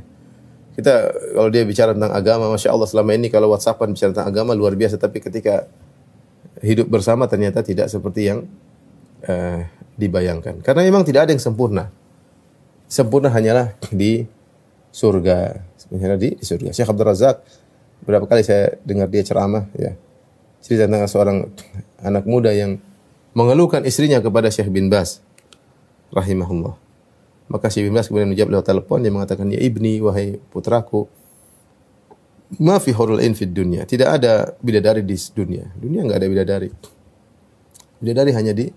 Kita 0.76 0.94
kalau 1.40 1.48
dia 1.48 1.64
bicara 1.64 1.96
tentang 1.96 2.12
agama, 2.12 2.52
masya 2.52 2.76
Allah 2.76 2.88
selama 2.88 3.16
ini 3.16 3.32
kalau 3.32 3.48
WhatsAppan 3.56 3.96
bicara 3.96 4.12
tentang 4.12 4.28
agama 4.28 4.52
luar 4.52 4.76
biasa, 4.76 5.00
tapi 5.00 5.24
ketika 5.24 5.72
hidup 6.60 6.92
bersama 6.92 7.32
ternyata 7.32 7.64
tidak 7.64 7.88
seperti 7.88 8.28
yang 8.28 8.44
uh, 9.24 9.64
dibayangkan. 9.96 10.60
Karena 10.60 10.84
memang 10.84 11.08
tidak 11.08 11.28
ada 11.28 11.32
yang 11.32 11.44
sempurna. 11.44 11.92
Sempurna 12.92 13.32
hanyalah 13.32 13.72
di 13.88 14.28
surga. 14.92 15.64
Di, 15.88 16.36
di 16.36 16.44
surga. 16.44 16.76
Syekh 16.76 16.92
Abdul 16.92 17.08
Razak 17.08 17.40
berapa 18.04 18.28
kali 18.28 18.44
saya 18.44 18.76
dengar 18.84 19.08
dia 19.08 19.24
ceramah 19.24 19.64
ya. 19.80 19.96
Cerita 20.60 20.92
tentang 20.92 21.08
seorang 21.08 21.38
anak 22.04 22.28
muda 22.28 22.52
yang 22.52 22.84
mengeluhkan 23.32 23.88
istrinya 23.88 24.20
kepada 24.20 24.52
Syekh 24.52 24.68
bin 24.68 24.92
Bas 24.92 25.24
rahimahullah. 26.12 26.76
Maka 27.48 27.72
Syekh 27.72 27.88
bin 27.88 27.96
Bas 27.96 28.12
kemudian 28.12 28.28
menjawab 28.28 28.60
lewat 28.60 28.68
telepon 28.68 29.00
dia 29.00 29.12
mengatakan 29.16 29.48
ya 29.48 29.64
ibni 29.64 30.04
wahai 30.04 30.36
putraku 30.52 31.08
ma 32.60 32.76
fi 32.84 32.92
hurul 32.92 33.24
in 33.24 33.32
fid 33.40 33.56
dunya. 33.56 33.88
Tidak 33.88 34.10
ada 34.20 34.52
bidadari 34.60 35.00
di 35.08 35.16
dunia. 35.16 35.72
Dunia 35.80 36.04
enggak 36.04 36.20
ada 36.20 36.28
bidadari. 36.28 36.70
Bidadari 38.04 38.32
hanya 38.36 38.52
di 38.52 38.68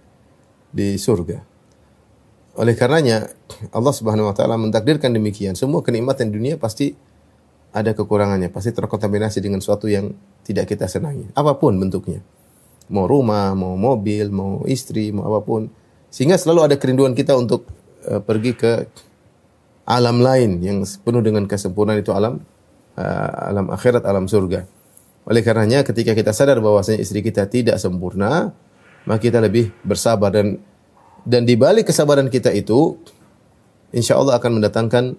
di 0.70 0.94
surga. 0.94 1.53
Oleh 2.54 2.78
karenanya 2.78 3.30
Allah 3.74 3.94
Subhanahu 3.94 4.30
wa 4.30 4.34
taala 4.34 4.54
mentakdirkan 4.54 5.10
demikian. 5.10 5.58
Semua 5.58 5.82
kenikmatan 5.82 6.30
dunia 6.30 6.54
pasti 6.54 6.94
ada 7.74 7.90
kekurangannya, 7.90 8.54
pasti 8.54 8.70
terkontaminasi 8.70 9.42
dengan 9.42 9.58
sesuatu 9.58 9.90
yang 9.90 10.14
tidak 10.46 10.70
kita 10.70 10.86
senangi, 10.86 11.26
apa 11.34 11.58
pun 11.58 11.74
bentuknya 11.74 12.22
mau 12.92 13.08
rumah, 13.08 13.56
mau 13.56 13.76
mobil, 13.78 14.28
mau 14.28 14.64
istri, 14.68 15.12
mau 15.14 15.28
apa 15.32 15.40
pun. 15.44 15.70
Sehingga 16.12 16.36
selalu 16.36 16.72
ada 16.72 16.76
kerinduan 16.76 17.16
kita 17.16 17.32
untuk 17.34 17.68
uh, 18.06 18.20
pergi 18.20 18.52
ke 18.54 18.72
alam 19.84 20.20
lain 20.20 20.64
yang 20.64 20.78
penuh 20.84 21.20
dengan 21.20 21.44
kesempurnaan 21.44 22.00
itu 22.00 22.12
alam 22.12 22.40
uh, 22.96 23.30
alam 23.50 23.72
akhirat, 23.72 24.04
alam 24.04 24.28
surga. 24.28 24.68
Oleh 25.24 25.40
karenanya 25.40 25.80
ketika 25.88 26.12
kita 26.12 26.36
sadar 26.36 26.60
bahwasanya 26.60 27.00
istri 27.00 27.24
kita 27.24 27.48
tidak 27.48 27.80
sempurna, 27.80 28.52
maka 29.08 29.20
kita 29.24 29.40
lebih 29.40 29.72
bersabar 29.80 30.28
dan 30.28 30.60
dan 31.24 31.48
di 31.48 31.56
balik 31.56 31.88
kesabaran 31.88 32.28
kita 32.28 32.52
itu 32.52 33.00
insya 33.96 34.20
Allah 34.20 34.36
akan 34.36 34.60
mendatangkan 34.60 35.16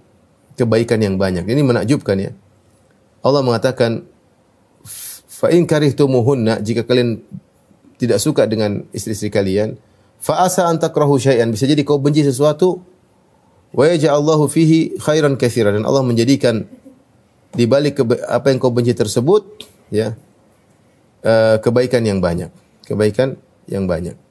kebaikan 0.56 1.02
yang 1.02 1.18
banyak. 1.18 1.44
Ini 1.46 1.62
menakjubkan 1.65 2.18
ya. 2.22 2.32
Allah 3.26 3.41
mengatakan 3.41 4.06
fa 5.26 5.50
in 5.50 5.65
karihtumuhunna 5.65 6.62
jika 6.62 6.86
kalian 6.86 7.26
tidak 7.98 8.22
suka 8.22 8.46
dengan 8.46 8.86
istri-istri 8.94 9.34
kalian, 9.34 9.82
fa 10.22 10.46
asa 10.46 10.70
an 10.70 10.78
takrahu 10.78 11.18
syai'an 11.18 11.50
bisa 11.50 11.65
jadi 11.65 11.82
kau 11.82 11.98
benci 11.98 12.22
sesuatu 12.22 12.86
wa 13.76 13.84
yaj'allahu 13.89 14.46
fihi 14.48 14.96
khairan 15.02 15.36
katsiran 15.36 15.82
dan 15.82 15.84
Allah 15.84 16.06
menjadikan 16.06 16.70
di 17.56 17.65
balik 17.65 18.04
apa 18.30 18.52
yang 18.52 18.60
kau 18.60 18.72
benci 18.72 18.94
tersebut 18.94 19.44
ya 19.89 20.13
uh, 21.26 21.58
kebaikan 21.60 22.04
yang 22.06 22.20
banyak, 22.22 22.52
kebaikan 22.86 23.39
yang 23.65 23.89
banyak. 23.89 24.25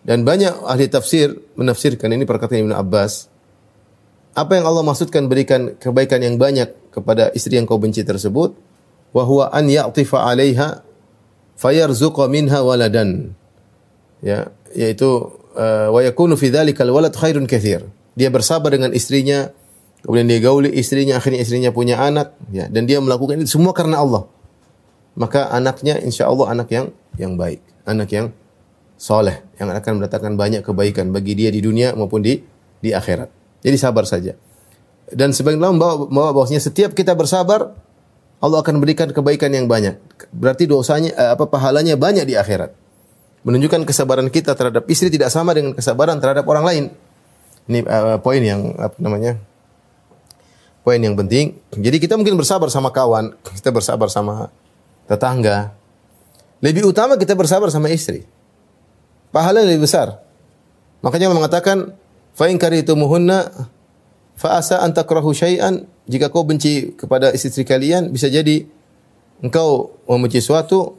Dan 0.00 0.24
banyak 0.24 0.64
ahli 0.64 0.88
tafsir 0.88 1.36
menafsirkan 1.60 2.08
ini 2.16 2.24
perkataan 2.24 2.64
Ibnu 2.64 2.74
Abbas. 2.76 3.28
Apa 4.32 4.56
yang 4.56 4.64
Allah 4.64 4.86
maksudkan 4.86 5.28
berikan 5.28 5.76
kebaikan 5.76 6.22
yang 6.24 6.40
banyak 6.40 6.72
kepada 6.94 7.28
istri 7.36 7.60
yang 7.60 7.68
kau 7.68 7.76
benci 7.76 8.00
tersebut? 8.06 8.56
Wa 9.10 9.26
huwa 9.26 9.52
an 9.52 9.68
ya'tifa 9.68 10.22
'alaiha 10.24 10.80
fayarzuqa 11.60 12.30
minha 12.32 12.64
waladan. 12.64 13.36
Ya, 14.24 14.48
yaitu 14.72 15.28
uh, 15.56 15.88
wa 15.92 16.00
yakunu 16.00 16.38
fi 16.40 16.48
dzalikal 16.48 16.88
walad 16.88 17.12
khairun 17.12 17.44
katsir. 17.44 17.84
Dia 18.16 18.32
bersabar 18.32 18.72
dengan 18.72 18.92
istrinya, 18.96 19.52
kemudian 20.04 20.28
dia 20.28 20.40
gauli 20.40 20.72
istrinya, 20.72 21.20
akhirnya 21.20 21.40
istrinya 21.44 21.70
punya 21.72 22.00
anak, 22.00 22.36
ya, 22.52 22.68
dan 22.68 22.84
dia 22.84 23.00
melakukan 23.00 23.40
itu 23.40 23.56
semua 23.56 23.76
karena 23.76 24.00
Allah. 24.00 24.28
Maka 25.18 25.50
anaknya 25.52 25.98
insya 26.00 26.30
Allah 26.30 26.52
anak 26.52 26.68
yang 26.72 26.86
yang 27.18 27.34
baik, 27.36 27.60
anak 27.84 28.08
yang 28.12 28.32
soleh, 29.00 29.40
yang 29.56 29.72
akan 29.72 29.96
mendatangkan 29.96 30.36
banyak 30.36 30.60
kebaikan 30.60 31.08
bagi 31.08 31.32
dia 31.32 31.48
di 31.48 31.64
dunia 31.64 31.96
maupun 31.96 32.20
di 32.20 32.36
di 32.84 32.92
akhirat. 32.92 33.32
Jadi 33.64 33.76
sabar 33.80 34.04
saja. 34.04 34.36
Dan 35.08 35.32
sebagian 35.32 35.58
ulama 35.58 35.74
membawa, 35.74 35.94
membawa 36.06 36.30
bahwasanya 36.36 36.60
setiap 36.60 36.92
kita 36.92 37.16
bersabar 37.16 37.72
Allah 38.40 38.58
akan 38.60 38.80
berikan 38.80 39.08
kebaikan 39.08 39.52
yang 39.52 39.68
banyak. 39.68 39.96
Berarti 40.32 40.68
dosanya 40.68 41.12
eh, 41.16 41.30
apa 41.32 41.48
pahalanya 41.48 41.96
banyak 41.96 42.28
di 42.28 42.36
akhirat. 42.36 42.72
Menunjukkan 43.40 43.88
kesabaran 43.88 44.28
kita 44.28 44.52
terhadap 44.52 44.84
istri 44.88 45.08
tidak 45.08 45.32
sama 45.32 45.56
dengan 45.56 45.72
kesabaran 45.72 46.20
terhadap 46.20 46.44
orang 46.44 46.64
lain. 46.64 46.84
Ini 47.68 47.80
eh, 47.84 48.18
poin 48.20 48.40
yang 48.44 48.76
apa 48.76 48.96
namanya? 49.00 49.40
Poin 50.80 51.00
yang 51.00 51.16
penting. 51.16 51.60
Jadi 51.76 51.96
kita 52.00 52.16
mungkin 52.16 52.36
bersabar 52.40 52.72
sama 52.72 52.88
kawan, 52.88 53.36
kita 53.60 53.68
bersabar 53.68 54.08
sama 54.08 54.48
tetangga. 55.04 55.76
Lebih 56.64 56.88
utama 56.88 57.20
kita 57.20 57.36
bersabar 57.36 57.68
sama 57.68 57.92
istri. 57.92 58.24
Pahala 59.30 59.62
lebih 59.62 59.86
besar. 59.86 60.18
Makanya 61.00 61.30
Allah 61.30 61.38
mengatakan, 61.38 61.94
"Fa 62.34 62.50
in 62.50 62.58
karitumuhunna 62.58 63.70
fa 64.34 64.58
asa 64.58 64.82
an 64.82 64.90
takrahu 64.90 65.30
syai'an." 65.30 65.86
Jika 66.10 66.28
kau 66.28 66.42
benci 66.42 66.98
kepada 66.98 67.30
istri 67.30 67.62
kalian, 67.62 68.10
bisa 68.10 68.26
jadi 68.26 68.66
engkau 69.38 69.94
membenci 70.10 70.42
suatu 70.42 70.98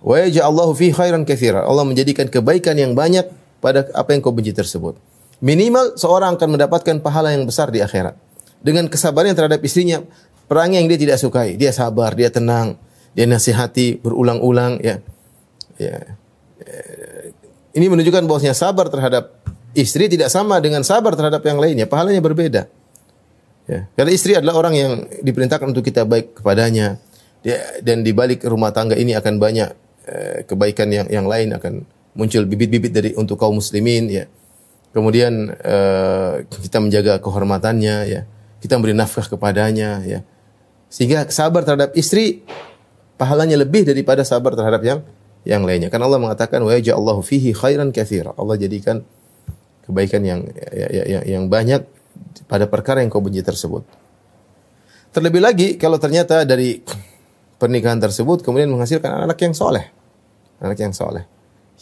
wa 0.00 0.16
yaj'allahu 0.16 0.72
fi 0.78 0.94
khairan 0.94 1.26
katsira. 1.26 1.66
Allah 1.66 1.82
menjadikan 1.82 2.30
kebaikan 2.30 2.78
yang 2.78 2.94
banyak 2.94 3.26
pada 3.58 3.90
apa 3.92 4.14
yang 4.14 4.22
kau 4.22 4.32
benci 4.32 4.54
tersebut. 4.54 4.96
Minimal 5.42 5.96
seorang 5.96 6.36
akan 6.36 6.48
mendapatkan 6.56 6.96
pahala 7.02 7.32
yang 7.32 7.48
besar 7.48 7.72
di 7.74 7.80
akhirat. 7.80 8.16
Dengan 8.60 8.86
kesabaran 8.92 9.32
terhadap 9.32 9.60
istrinya, 9.64 10.04
perang 10.44 10.76
yang 10.76 10.84
dia 10.84 11.00
tidak 11.00 11.16
sukai, 11.16 11.56
dia 11.56 11.72
sabar, 11.72 12.12
dia 12.12 12.28
tenang, 12.28 12.76
dia 13.16 13.24
nasihati 13.24 13.98
berulang-ulang 14.04 14.78
ya. 14.84 15.00
Ya. 15.80 15.96
Ini 17.70 17.86
menunjukkan 17.86 18.26
bahwasanya 18.26 18.56
sabar 18.56 18.90
terhadap 18.90 19.38
istri 19.74 20.10
tidak 20.10 20.30
sama 20.30 20.58
dengan 20.58 20.82
sabar 20.82 21.14
terhadap 21.14 21.42
yang 21.46 21.62
lainnya, 21.62 21.86
pahalanya 21.86 22.18
berbeda. 22.18 22.66
Ya. 23.70 23.86
Karena 23.94 24.10
istri 24.10 24.34
adalah 24.34 24.58
orang 24.58 24.74
yang 24.74 24.92
diperintahkan 25.22 25.70
untuk 25.70 25.86
kita 25.86 26.02
baik 26.02 26.42
kepadanya. 26.42 26.98
Dia, 27.40 27.56
dan 27.80 28.02
di 28.02 28.10
balik 28.10 28.42
rumah 28.44 28.74
tangga 28.74 28.98
ini 28.98 29.14
akan 29.14 29.38
banyak 29.38 29.70
eh, 30.10 30.38
kebaikan 30.44 30.90
yang 30.90 31.06
yang 31.08 31.26
lain 31.30 31.54
akan 31.56 31.86
muncul 32.18 32.42
bibit-bibit 32.44 32.90
dari 32.90 33.10
untuk 33.14 33.38
kaum 33.38 33.62
muslimin 33.62 34.10
ya. 34.10 34.26
Kemudian 34.90 35.54
eh, 35.54 36.34
kita 36.50 36.82
menjaga 36.82 37.22
kehormatannya 37.22 37.96
ya. 38.10 38.26
Kita 38.60 38.76
memberi 38.76 38.92
nafkah 38.98 39.24
kepadanya 39.24 40.02
ya. 40.02 40.20
Sehingga 40.90 41.30
sabar 41.30 41.62
terhadap 41.62 41.94
istri 41.94 42.42
pahalanya 43.14 43.54
lebih 43.54 43.86
daripada 43.86 44.26
sabar 44.26 44.58
terhadap 44.58 44.82
yang 44.82 44.98
yang 45.44 45.64
lainnya. 45.64 45.88
Karena 45.88 46.06
Allah 46.08 46.20
mengatakan 46.20 46.60
wa 46.60 46.72
ja'allahu 46.72 47.24
fihi 47.24 47.56
khairan 47.56 47.92
katsira. 47.94 48.36
Allah 48.36 48.56
jadikan 48.60 49.00
kebaikan 49.88 50.22
yang 50.22 50.44
ya, 50.72 50.88
ya, 50.92 51.04
ya, 51.04 51.20
yang 51.24 51.48
banyak 51.48 51.82
pada 52.46 52.68
perkara 52.68 53.00
yang 53.00 53.08
kau 53.08 53.24
benci 53.24 53.40
tersebut. 53.40 53.82
Terlebih 55.10 55.42
lagi 55.42 55.68
kalau 55.74 55.98
ternyata 55.98 56.46
dari 56.46 56.78
pernikahan 57.58 57.98
tersebut 57.98 58.46
kemudian 58.46 58.70
menghasilkan 58.70 59.26
anak 59.26 59.40
yang 59.42 59.52
soleh, 59.56 59.90
anak 60.62 60.78
yang 60.78 60.94
soleh, 60.94 61.26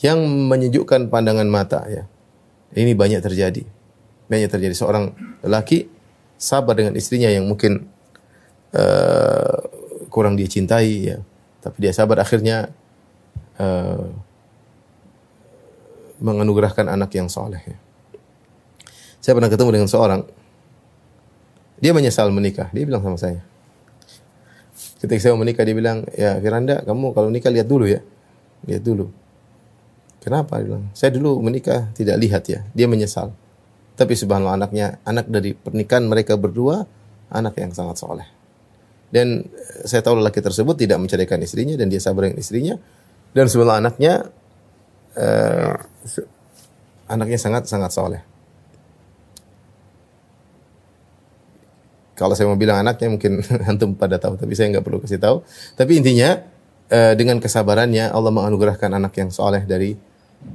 yang 0.01 0.19
menyejukkan 0.23 1.13
pandangan 1.13 1.47
mata 1.47 1.85
ya. 1.87 2.09
Ini 2.69 2.93
banyak 2.93 3.21
terjadi, 3.25 3.65
banyak 4.29 4.49
terjadi 4.49 4.75
seorang 4.77 5.13
lelaki 5.41 5.89
sabar 6.37 6.77
dengan 6.77 6.97
istrinya 6.97 7.33
yang 7.33 7.49
mungkin 7.49 7.89
uh, 8.77 9.57
kurang 10.13 10.37
dia 10.37 10.49
cintai 10.49 11.13
ya, 11.13 11.19
tapi 11.65 11.77
dia 11.85 11.93
sabar 11.93 12.21
akhirnya 12.21 12.73
uh, 13.59 14.07
menganugerahkan 16.19 16.91
anak 16.91 17.15
yang 17.15 17.31
soleh. 17.31 17.63
Ya. 17.63 17.79
Saya 19.23 19.35
pernah 19.39 19.51
ketemu 19.51 19.71
dengan 19.75 19.91
seorang, 19.91 20.21
dia 21.79 21.93
menyesal 21.95 22.31
menikah. 22.35 22.71
Dia 22.75 22.87
bilang 22.87 23.03
sama 23.03 23.19
saya, 23.19 23.43
ketika 24.99 25.19
saya 25.19 25.35
mau 25.35 25.43
menikah 25.47 25.63
dia 25.63 25.77
bilang, 25.77 26.07
ya 26.15 26.39
Firanda, 26.43 26.83
kamu 26.83 27.15
kalau 27.15 27.29
nikah 27.31 27.51
lihat 27.55 27.67
dulu 27.71 27.87
ya, 27.87 28.03
lihat 28.67 28.83
dulu. 28.83 29.11
Kenapa? 30.19 30.59
Dia 30.59 30.67
bilang, 30.75 30.85
saya 30.95 31.11
dulu 31.15 31.39
menikah 31.39 31.91
tidak 31.95 32.17
lihat 32.19 32.43
ya. 32.51 32.61
Dia 32.75 32.91
menyesal. 32.91 33.31
Tapi 33.99 34.15
subhanallah 34.15 34.63
anaknya, 34.63 35.03
anak 35.03 35.27
dari 35.27 35.55
pernikahan 35.59 36.07
mereka 36.07 36.39
berdua, 36.39 36.87
anak 37.35 37.59
yang 37.59 37.75
sangat 37.75 37.99
soleh. 37.99 38.29
Dan 39.09 39.49
saya 39.89 40.05
tahu 40.05 40.21
lelaki 40.21 40.39
tersebut 40.45 40.77
tidak 40.77 41.01
menceraikan 41.01 41.41
istrinya 41.41 41.75
dan 41.75 41.89
dia 41.89 41.99
sabar 41.99 42.29
dengan 42.29 42.39
istrinya. 42.39 42.75
Dan 43.33 43.47
sebelah 43.47 43.79
anaknya, 43.81 44.29
uh, 45.17 45.75
anaknya 47.09 47.39
sangat 47.39 47.69
sangat 47.69 47.91
soleh. 47.93 48.23
Kalau 52.19 52.35
saya 52.35 52.51
mau 52.51 52.59
bilang 52.59 52.83
anaknya 52.83 53.15
mungkin 53.15 53.39
antum 53.71 53.95
pada 53.95 54.19
tahu, 54.19 54.35
tapi 54.35 54.53
saya 54.59 54.75
nggak 54.75 54.85
perlu 54.85 54.99
kasih 54.99 55.23
tahu. 55.23 55.47
Tapi 55.79 56.03
intinya 56.03 56.43
uh, 56.91 57.15
dengan 57.15 57.39
kesabarannya 57.39 58.11
Allah 58.11 58.33
menganugerahkan 58.35 58.91
anak 58.91 59.15
yang 59.17 59.31
soleh 59.31 59.63
dari 59.63 59.95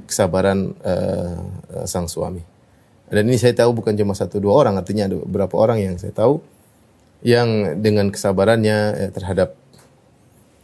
kesabaran 0.04 0.76
uh, 0.84 1.84
sang 1.88 2.08
suami. 2.08 2.44
Dan 3.08 3.28
ini 3.28 3.36
saya 3.36 3.54
tahu 3.54 3.80
bukan 3.80 3.94
cuma 3.94 4.16
satu 4.16 4.40
dua 4.40 4.64
orang, 4.64 4.74
artinya 4.80 5.06
ada 5.06 5.16
beberapa 5.22 5.54
orang 5.60 5.78
yang 5.80 5.94
saya 6.00 6.12
tahu 6.12 6.40
yang 7.24 7.80
dengan 7.80 8.12
kesabarannya 8.12 8.78
ya, 9.00 9.08
terhadap 9.12 9.56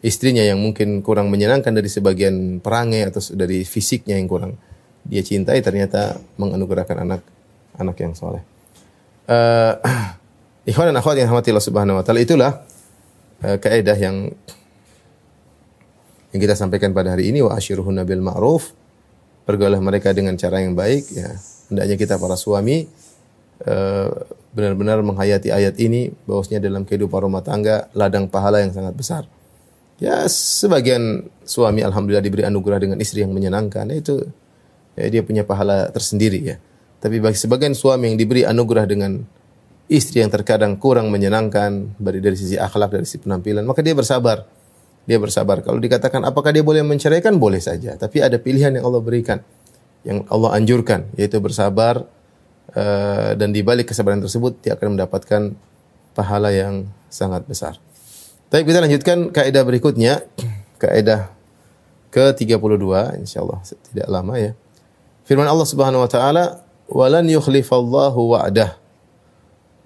istrinya 0.01 0.41
yang 0.41 0.61
mungkin 0.61 1.05
kurang 1.05 1.29
menyenangkan 1.29 1.77
dari 1.77 1.89
sebagian 1.89 2.61
perangai 2.65 3.09
atau 3.09 3.21
dari 3.37 3.65
fisiknya 3.69 4.17
yang 4.17 4.29
kurang 4.29 4.53
dia 5.05 5.25
cintai 5.25 5.61
ternyata 5.65 6.21
menganugerahkan 6.37 7.05
anak 7.05 7.21
anak 7.77 7.97
yang 8.01 8.13
soleh. 8.13 8.45
Uh, 9.29 9.77
ikhwan 10.71 10.93
dan 10.93 10.97
akhwat 11.01 11.17
yang 11.21 11.29
rahmati 11.33 11.53
Allah 11.53 11.65
Subhanahu 11.65 11.97
wa 12.01 12.05
taala 12.05 12.21
itulah 12.21 12.53
uh, 13.45 13.57
kaidah 13.61 13.97
yang 13.97 14.33
yang 16.31 16.41
kita 16.41 16.55
sampaikan 16.55 16.95
pada 16.95 17.17
hari 17.17 17.33
ini 17.33 17.43
wa 17.43 17.57
asyiruhunna 17.57 18.07
bil 18.07 18.23
ma'ruf 18.23 18.73
pergaulah 19.49 19.83
mereka 19.83 20.15
dengan 20.15 20.39
cara 20.39 20.63
yang 20.63 20.79
baik 20.79 21.11
ya 21.11 21.35
hendaknya 21.73 21.97
kita 21.99 22.15
para 22.23 22.39
suami 22.39 22.87
uh, 23.67 24.11
benar-benar 24.51 25.03
menghayati 25.03 25.55
ayat 25.55 25.79
ini 25.79 26.11
bahwasanya 26.27 26.67
dalam 26.67 26.83
kehidupan 26.83 27.31
rumah 27.31 27.43
tangga 27.43 27.87
ladang 27.95 28.27
pahala 28.27 28.63
yang 28.63 28.75
sangat 28.75 28.95
besar. 28.95 29.23
Ya 30.01 30.25
sebagian 30.25 31.29
suami 31.45 31.85
alhamdulillah 31.85 32.25
diberi 32.25 32.49
anugerah 32.49 32.81
dengan 32.81 32.97
istri 33.05 33.21
yang 33.21 33.37
menyenangkan 33.37 33.85
itu 33.93 34.25
ya, 34.97 35.13
dia 35.13 35.21
punya 35.21 35.45
pahala 35.45 35.93
tersendiri 35.93 36.41
ya. 36.41 36.57
Tapi 37.05 37.21
bagi 37.21 37.37
sebagian 37.37 37.77
suami 37.77 38.13
yang 38.13 38.17
diberi 38.17 38.49
anugerah 38.49 38.89
dengan 38.89 39.21
istri 39.93 40.25
yang 40.25 40.33
terkadang 40.33 40.81
kurang 40.81 41.13
menyenangkan 41.13 42.01
dari 42.01 42.25
dari 42.25 42.33
sisi 42.33 42.57
akhlak 42.57 42.97
dari 42.97 43.05
sisi 43.05 43.21
penampilan 43.21 43.61
maka 43.69 43.85
dia 43.85 43.93
bersabar. 43.93 44.49
Dia 45.05 45.21
bersabar. 45.21 45.61
Kalau 45.61 45.77
dikatakan 45.77 46.25
apakah 46.25 46.53
dia 46.53 46.65
boleh 46.65 46.81
menceraikan 46.81 47.37
boleh 47.37 47.61
saja, 47.61 47.97
tapi 48.01 48.25
ada 48.25 48.41
pilihan 48.41 48.81
yang 48.81 48.85
Allah 48.89 49.03
berikan 49.05 49.45
yang 50.01 50.25
Allah 50.33 50.57
anjurkan 50.57 51.13
yaitu 51.17 51.45
bersabar 51.45 52.09
uh, 52.73 53.31
dan 53.37 53.53
di 53.53 53.61
balik 53.61 53.93
kesabaran 53.93 54.25
tersebut 54.25 54.65
dia 54.65 54.81
akan 54.81 54.97
mendapatkan 54.97 55.53
pahala 56.17 56.53
yang 56.57 56.89
sangat 57.13 57.45
besar. 57.45 57.77
Baik, 58.51 58.67
kita 58.67 58.83
lanjutkan 58.83 59.19
kaidah 59.31 59.63
berikutnya, 59.63 60.27
kaidah 60.83 61.31
ke-32 62.11 63.23
insyaallah 63.23 63.63
tidak 63.63 64.07
lama 64.11 64.35
ya. 64.35 64.59
Firman 65.23 65.47
Allah 65.47 65.63
Subhanahu 65.71 66.03
wa 66.03 66.11
taala, 66.11 66.67
"Walan 66.91 67.31
yukhlifallahu 67.31 68.19
wa'dah." 68.35 68.75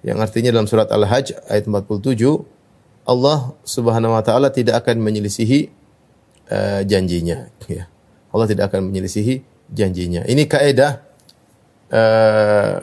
Yang 0.01 0.17
artinya 0.17 0.49
dalam 0.49 0.65
surat 0.65 0.89
Al-Hajj 0.89 1.37
ayat 1.45 1.69
47, 1.69 2.41
Allah 3.05 3.53
Subhanahu 3.61 4.17
wa 4.17 4.25
taala 4.25 4.49
tidak 4.49 4.81
akan 4.81 4.97
menyelisihi 4.97 5.69
uh, 6.49 6.81
janjinya 6.81 7.53
ya. 7.69 7.85
Allah 8.33 8.49
tidak 8.49 8.73
akan 8.73 8.89
menyelisihi 8.89 9.45
janjinya. 9.69 10.25
Ini 10.25 10.41
kaidah 10.49 11.05
uh, 11.93 12.81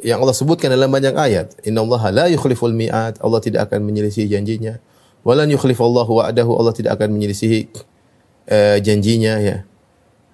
yang 0.00 0.24
Allah 0.24 0.32
sebutkan 0.32 0.72
dalam 0.72 0.88
banyak 0.88 1.12
ayat. 1.12 1.52
Inna 1.68 1.84
Allah 1.84 2.02
la 2.16 2.24
yukhliful 2.32 2.72
mi'at. 2.72 3.20
Allah 3.20 3.40
tidak 3.44 3.68
akan 3.68 3.84
menyelisihi 3.84 4.32
janjinya. 4.32 4.87
Walan 5.28 5.52
yukhlifallahu 5.52 6.08
wa'dahu. 6.08 6.56
Allah 6.56 6.72
tidak 6.72 6.96
akan 6.96 7.12
menyelisihi 7.12 7.68
uh, 8.48 8.80
janjinya 8.80 9.36
ya. 9.44 9.56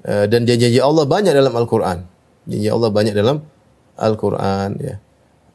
Uh, 0.07 0.31
dan 0.31 0.47
janji 0.47 0.79
Allah 0.79 1.03
banyak 1.03 1.35
dalam 1.35 1.51
Al-Qur'an. 1.51 2.07
Janji 2.47 2.71
Allah 2.71 2.95
banyak 2.95 3.11
dalam 3.11 3.43
Al-Qur'an 3.99 4.79
ya. 4.79 5.03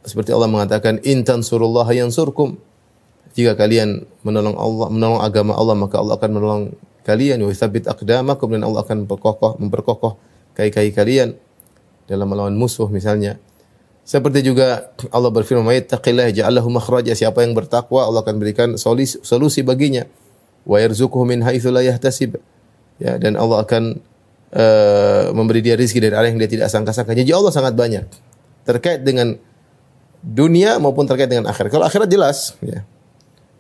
Seperti 0.04 0.36
Allah 0.36 0.52
mengatakan 0.52 1.00
in 1.08 1.24
tansurullaha 1.24 1.96
yansurkum. 1.96 2.60
Jika 3.32 3.56
kalian 3.56 4.04
menolong 4.28 4.60
Allah, 4.60 4.88
menolong 4.92 5.22
agama 5.24 5.56
Allah, 5.56 5.76
maka 5.78 5.96
Allah 6.04 6.20
akan 6.20 6.30
menolong 6.36 6.64
kalian 7.08 7.40
wa 7.40 7.54
tsabbit 7.56 7.88
aqdamakum 7.88 8.52
dan 8.52 8.68
Allah 8.68 8.84
akan 8.84 9.08
memperkokoh 9.08 9.56
memperkokoh 9.62 10.20
kaki-kaki 10.58 10.92
kalian 10.92 11.40
dalam 12.12 12.28
melawan 12.28 12.58
musuh 12.60 12.92
misalnya. 12.92 13.40
Seperti 14.10 14.42
juga 14.42 14.90
Allah 15.14 15.30
berfirman, 15.30 15.62
"May 15.62 15.86
yattaqillah 15.86 16.34
ja'alahu 16.34 16.66
makhraja." 16.74 17.14
Siapa 17.14 17.46
yang 17.46 17.54
bertakwa, 17.54 18.10
Allah 18.10 18.26
akan 18.26 18.42
berikan 18.42 18.74
solusi, 18.74 19.22
solusi 19.22 19.62
baginya. 19.62 20.10
Wa 20.66 20.82
yarzuquhu 20.82 21.30
min 21.30 21.46
haitsu 21.46 21.70
la 21.70 21.86
yahtasib. 21.86 22.42
Ya, 22.98 23.22
dan 23.22 23.38
Allah 23.38 23.62
akan 23.62 24.02
uh, 24.58 25.30
memberi 25.38 25.62
dia 25.62 25.78
rezeki 25.78 26.10
dari 26.10 26.16
arah 26.18 26.26
yang 26.26 26.42
dia 26.42 26.50
tidak 26.50 26.74
sangka-sangka. 26.74 27.14
Jadi 27.14 27.30
Allah 27.30 27.54
sangat 27.54 27.78
banyak 27.78 28.10
terkait 28.66 29.06
dengan 29.06 29.38
dunia 30.26 30.82
maupun 30.82 31.06
terkait 31.06 31.30
dengan 31.30 31.46
akhirat. 31.46 31.70
Kalau 31.70 31.86
akhirat 31.86 32.10
jelas, 32.10 32.58
ya. 32.66 32.82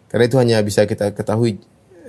Karena 0.09 0.25
itu 0.25 0.37
hanya 0.41 0.57
bisa 0.65 0.89
kita 0.89 1.13
ketahui 1.13 1.61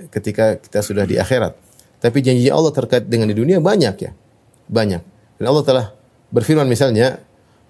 ketika 0.09 0.57
kita 0.57 0.81
sudah 0.81 1.05
di 1.05 1.21
akhirat. 1.21 1.53
Tapi 2.01 2.17
janji 2.25 2.49
Allah 2.49 2.73
terkait 2.73 3.05
dengan 3.05 3.29
di 3.29 3.37
dunia 3.37 3.61
banyak 3.61 3.95
ya. 4.01 4.11
Banyak. 4.65 5.01
Dan 5.37 5.45
Allah 5.45 5.61
telah 5.61 5.85
berfirman 6.33 6.65
misalnya, 6.65 7.21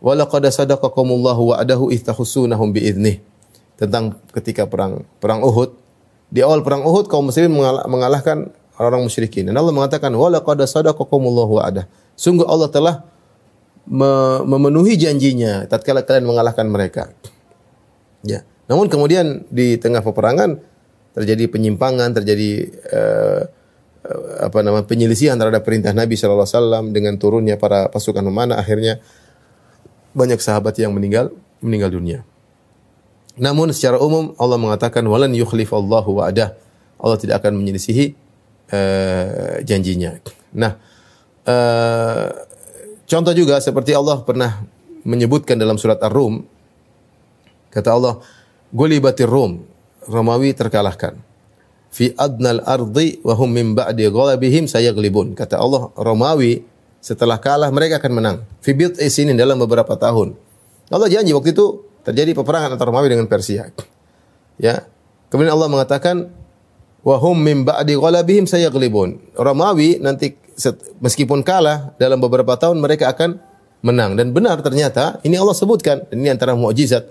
"Walaqad 0.02 0.50
sadaqakumullahu 0.50 1.56
wa'adahu 1.56 1.94
istahussunahum 1.94 2.74
biiznih." 2.74 3.22
Tentang 3.78 4.18
ketika 4.36 4.66
perang 4.66 5.06
perang 5.22 5.42
Uhud. 5.46 5.74
Di 6.32 6.42
awal 6.42 6.66
perang 6.66 6.84
Uhud 6.84 7.08
kaum 7.08 7.30
muslimin 7.30 7.56
mengalah- 7.56 7.88
mengalahkan 7.88 8.38
orang 8.82 9.06
musyrikin. 9.06 9.50
Dan 9.50 9.58
Allah 9.58 9.74
mengatakan, 9.74 10.10
"Walaqad 10.14 10.64
sadaqakumullahu 10.66 11.62
wa'adah." 11.62 11.86
Sungguh 12.18 12.46
Allah 12.46 12.70
telah 12.70 12.96
me- 13.86 14.44
memenuhi 14.46 14.98
janjinya 14.98 15.66
tatkala 15.66 16.06
kalian 16.06 16.30
mengalahkan 16.30 16.66
mereka. 16.70 17.14
Ya. 18.22 18.46
Namun 18.70 18.88
kemudian 18.88 19.44
di 19.50 19.76
tengah 19.82 20.06
peperangan 20.06 20.62
terjadi 21.12 21.52
penyimpangan, 21.52 22.16
terjadi 22.16 22.52
eh, 22.72 23.42
apa 24.42 24.60
nama 24.66 24.82
penyelisihan 24.82 25.38
terhadap 25.38 25.62
perintah 25.62 25.94
Nabi 25.94 26.18
Shallallahu 26.18 26.48
Alaihi 26.48 26.58
Wasallam 26.58 26.86
dengan 26.90 27.14
turunnya 27.22 27.60
para 27.62 27.86
pasukan 27.92 28.26
memanah 28.26 28.58
akhirnya 28.58 28.98
banyak 30.12 30.40
sahabat 30.40 30.76
yang 30.80 30.92
meninggal 30.92 31.32
meninggal 31.64 31.92
dunia. 31.94 32.20
Namun 33.40 33.72
secara 33.72 33.98
umum 34.02 34.36
Allah 34.36 34.60
mengatakan 34.60 35.06
walan 35.08 35.32
yukhlifallahu 35.32 36.20
wa'dah. 36.20 36.52
Allah 37.02 37.18
tidak 37.18 37.42
akan 37.42 37.58
menyelisihi 37.58 38.14
eh, 38.70 39.56
janjinya. 39.64 40.20
Nah, 40.54 40.78
eh, 41.48 42.28
contoh 43.08 43.34
juga 43.34 43.58
seperti 43.64 43.96
Allah 43.96 44.22
pernah 44.22 44.62
menyebutkan 45.02 45.58
dalam 45.58 45.82
surat 45.82 45.98
Ar-Rum 46.04 46.46
kata 47.72 47.90
Allah, 47.96 48.20
"Gulibatir 48.70 49.32
Rum." 49.32 49.72
Romawi 50.10 50.58
terkalahkan. 50.58 51.14
Fi 51.92 52.16
adnal 52.18 52.64
ardi 52.66 53.22
wa 53.22 53.38
hum 53.38 53.52
min 53.52 53.78
ba'di 53.78 54.10
ghalabihim 54.10 54.66
sayaglibun. 54.66 55.38
Kata 55.38 55.62
Allah, 55.62 55.94
Romawi 55.94 56.64
setelah 57.02 57.42
kalah 57.42 57.74
mereka 57.74 57.98
akan 57.98 58.12
menang. 58.14 58.38
Fi 58.62 58.78
bid'i 58.78 59.10
sinin 59.10 59.34
dalam 59.34 59.58
beberapa 59.58 59.98
tahun. 59.98 60.38
Allah 60.94 61.10
janji 61.10 61.34
waktu 61.34 61.52
itu 61.52 61.82
terjadi 62.06 62.38
peperangan 62.38 62.78
antara 62.78 62.94
Romawi 62.94 63.10
dengan 63.10 63.26
Persia. 63.26 63.74
Ya. 64.62 64.86
Kemudian 65.34 65.58
Allah 65.58 65.68
mengatakan 65.68 66.30
wa 67.02 67.18
hum 67.18 67.42
min 67.42 67.66
ba'di 67.66 67.98
ghalabihim 67.98 68.46
sayaglibun. 68.46 69.18
Romawi 69.34 69.98
nanti 69.98 70.38
meskipun 71.02 71.42
kalah 71.42 71.98
dalam 71.98 72.22
beberapa 72.22 72.54
tahun 72.54 72.78
mereka 72.78 73.10
akan 73.10 73.42
menang 73.82 74.14
dan 74.14 74.30
benar 74.30 74.62
ternyata 74.62 75.18
ini 75.26 75.42
Allah 75.42 75.58
sebutkan 75.58 76.06
ini 76.14 76.30
antara 76.30 76.54
mukjizat 76.54 77.10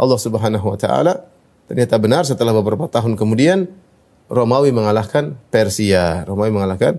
Allah 0.00 0.16
Subhanahu 0.16 0.64
wa 0.64 0.78
taala 0.80 1.28
ternyata 1.68 2.00
benar 2.00 2.24
setelah 2.24 2.56
beberapa 2.56 2.88
tahun 2.88 3.20
kemudian 3.20 3.68
Romawi 4.26 4.74
mengalahkan 4.74 5.38
Persia. 5.54 6.26
Romawi 6.26 6.50
mengalahkan 6.50 6.98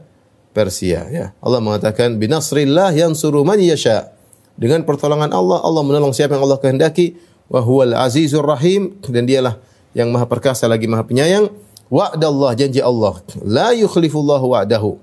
Persia 0.57 1.05
ya. 1.13 1.37
Allah 1.37 1.61
mengatakan 1.61 2.17
binasrillah 2.17 2.89
yansuru 2.97 3.45
man 3.45 3.61
yasha. 3.61 4.09
Dengan 4.57 4.81
pertolongan 4.81 5.29
Allah 5.29 5.61
Allah 5.61 5.85
menolong 5.85 6.17
siapa 6.17 6.33
yang 6.33 6.49
Allah 6.49 6.57
kehendaki 6.57 7.13
wa 7.45 7.61
huwal 7.61 7.93
azizur 7.93 8.41
rahim 8.41 8.97
dan 9.05 9.29
dialah 9.29 9.61
yang 9.93 10.09
maha 10.09 10.25
perkasa 10.25 10.65
lagi 10.65 10.89
maha 10.89 11.05
penyayang. 11.05 11.53
Wa'dallah 11.93 12.57
janji 12.57 12.81
Allah 12.81 13.21
la 13.45 13.77
yukhlifullahu 13.77 14.57
wa'dahu. 14.57 14.97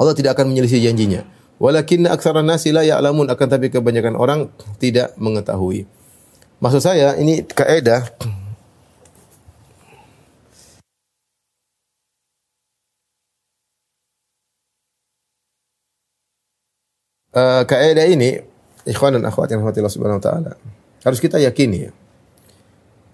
Allah 0.00 0.16
tidak 0.16 0.40
akan 0.40 0.56
menyelisih 0.56 0.80
janjinya. 0.80 1.28
Walakinna 1.60 2.10
aktsaran 2.10 2.48
nasi 2.48 2.72
la 2.72 2.82
ya'lamun 2.82 3.28
akan 3.28 3.46
tapi 3.46 3.68
kebanyakan 3.68 4.16
orang 4.16 4.48
tidak 4.80 5.12
mengetahui. 5.20 5.84
Maksud 6.58 6.82
saya 6.82 7.14
ini 7.20 7.44
kaidah 7.44 8.08
Eh, 17.32 17.62
kaidah 17.64 18.04
ini 18.12 18.44
ikhwan 18.84 19.16
dan 19.16 19.24
akhwat 19.24 19.48
yang 19.48 19.64
rahmatillah 19.64 19.88
subhanahu 19.88 20.20
wa 20.20 20.24
taala 20.24 20.52
harus 21.00 21.16
kita 21.16 21.40
yakini 21.40 21.88
ya. 21.88 21.92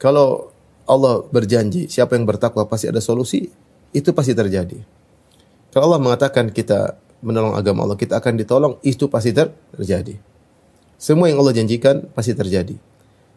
Kalau 0.02 0.50
Allah 0.90 1.22
berjanji 1.30 1.86
siapa 1.86 2.18
yang 2.18 2.26
bertakwa 2.26 2.66
pasti 2.66 2.90
ada 2.90 2.98
solusi, 2.98 3.46
itu 3.94 4.10
pasti 4.10 4.34
terjadi. 4.34 4.74
Kalau 5.70 5.94
Allah 5.94 6.02
mengatakan 6.02 6.50
kita 6.50 6.98
menolong 7.22 7.54
agama 7.54 7.86
Allah, 7.86 7.94
kita 7.94 8.18
akan 8.18 8.34
ditolong, 8.42 8.74
itu 8.82 9.06
pasti 9.06 9.30
ter- 9.30 9.54
terjadi. 9.78 10.18
Semua 10.98 11.30
yang 11.30 11.38
Allah 11.38 11.54
janjikan 11.54 12.10
pasti 12.10 12.34
terjadi. 12.34 12.74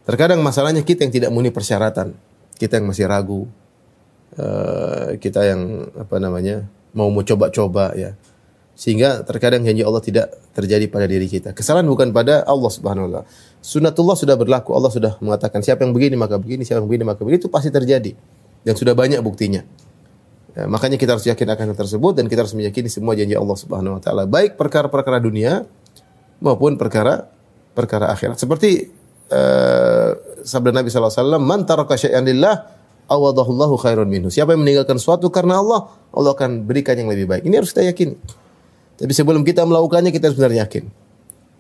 Terkadang 0.02 0.42
masalahnya 0.42 0.82
kita 0.82 1.06
yang 1.06 1.14
tidak 1.14 1.30
memenuhi 1.30 1.54
persyaratan, 1.54 2.18
kita 2.58 2.82
yang 2.82 2.90
masih 2.90 3.06
ragu, 3.06 3.46
eh, 4.34 5.22
kita 5.22 5.46
yang 5.46 5.94
apa 5.94 6.18
namanya 6.18 6.66
mau 6.98 7.14
mau 7.14 7.22
coba-coba 7.22 7.94
ya, 7.94 8.18
sehingga 8.74 9.22
terkadang 9.28 9.62
janji 9.62 9.86
Allah 9.86 10.02
tidak 10.02 10.34
terjadi 10.58 10.86
pada 10.90 11.06
diri 11.06 11.28
kita. 11.30 11.54
Kesalahan 11.54 11.86
bukan 11.86 12.10
pada 12.16 12.42
Allah 12.48 12.72
Subhanahu 12.72 13.06
wa 13.08 13.12
taala. 13.12 13.28
Sunnatullah 13.62 14.18
sudah 14.18 14.36
berlaku. 14.40 14.74
Allah 14.74 14.90
sudah 14.90 15.14
mengatakan 15.22 15.62
siapa 15.62 15.86
yang 15.86 15.94
begini 15.94 16.18
maka 16.18 16.42
begini, 16.42 16.66
siapa 16.66 16.82
yang 16.82 16.90
begini 16.90 17.04
maka 17.06 17.22
begini 17.22 17.38
itu 17.38 17.52
pasti 17.52 17.70
terjadi. 17.70 18.16
Dan 18.62 18.74
sudah 18.74 18.98
banyak 18.98 19.22
buktinya. 19.22 19.62
Ya, 20.52 20.68
makanya 20.68 21.00
kita 21.00 21.16
harus 21.16 21.24
yakin 21.24 21.48
akan 21.48 21.66
hal 21.72 21.78
tersebut 21.80 22.14
dan 22.20 22.28
kita 22.28 22.44
harus 22.44 22.52
meyakini 22.52 22.92
semua 22.92 23.16
janji 23.16 23.40
Allah 23.40 23.56
Subhanahu 23.56 23.98
wa 23.98 24.02
taala, 24.04 24.28
baik 24.28 24.60
perkara-perkara 24.60 25.24
dunia 25.24 25.64
maupun 26.44 26.76
perkara 26.76 27.32
perkara 27.72 28.12
akhirat. 28.12 28.36
Seperti 28.36 28.92
eh, 29.32 30.10
sabda 30.44 30.76
Nabi 30.76 30.92
sallallahu 30.92 31.08
alaihi 31.08 31.24
wasallam, 31.24 31.44
"Man 31.48 31.62
taraka 31.64 31.96
syai'an 31.96 32.28
lillah 32.28 32.68
awadahullahu 33.08 33.80
khairun 33.80 34.12
minhu." 34.12 34.28
Siapa 34.28 34.52
yang 34.52 34.68
meninggalkan 34.68 35.00
sesuatu 35.00 35.32
karena 35.32 35.64
Allah, 35.64 35.88
Allah 36.12 36.36
akan 36.36 36.68
berikan 36.68 37.00
yang 37.00 37.08
lebih 37.08 37.32
baik. 37.32 37.48
Ini 37.48 37.64
harus 37.64 37.72
kita 37.72 37.88
yakini. 37.88 38.20
Tapi 39.02 39.14
sebelum 39.18 39.42
kita 39.42 39.66
melakukannya 39.66 40.14
kita 40.14 40.30
harus 40.30 40.38
benar 40.38 40.54
yakin. 40.54 40.86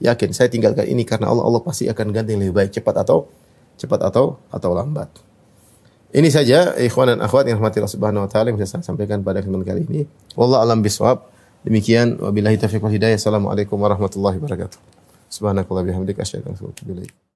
Yakin 0.01 0.29
saya 0.29 0.45
tinggalkan 0.53 0.85
ini 0.85 1.01
karena 1.01 1.33
Allah 1.33 1.41
Allah 1.41 1.61
pasti 1.65 1.89
akan 1.89 2.13
ganti 2.13 2.37
lebih 2.37 2.53
baik 2.53 2.69
cepat 2.69 3.01
atau 3.01 3.25
cepat 3.81 4.05
atau 4.05 4.37
atau 4.53 4.69
lambat. 4.77 5.09
Ini 6.13 6.29
saja 6.29 6.77
ikhwan 6.77 7.17
dan 7.17 7.19
akhwat 7.23 7.49
yang 7.49 7.57
rahmati 7.57 7.81
Allah 7.81 7.93
Subhanahu 7.97 8.23
wa 8.27 8.29
taala 8.29 8.53
yang 8.53 8.61
bisa 8.61 8.77
saya 8.77 8.85
sampaikan 8.85 9.25
pada 9.25 9.41
kesempatan 9.41 9.65
kali 9.65 9.81
ini. 9.89 10.01
Wallahu 10.37 10.61
alam 10.61 10.85
bisawab. 10.85 11.25
Demikian 11.65 12.21
wabillahi 12.21 12.61
taufiq 12.61 12.81
wal 12.83 12.93
hidayah. 12.93 13.17
Assalamualaikum 13.17 13.77
warahmatullahi 13.81 14.37
wabarakatuh. 14.37 14.77
Subhanakallah 15.31 15.87
bihamdika 15.87 16.21
asyhadu 16.21 16.51
an 16.51 16.57
la 16.57 16.61
ilaha 16.61 16.77
illa 16.85 17.05
anta 17.07 17.30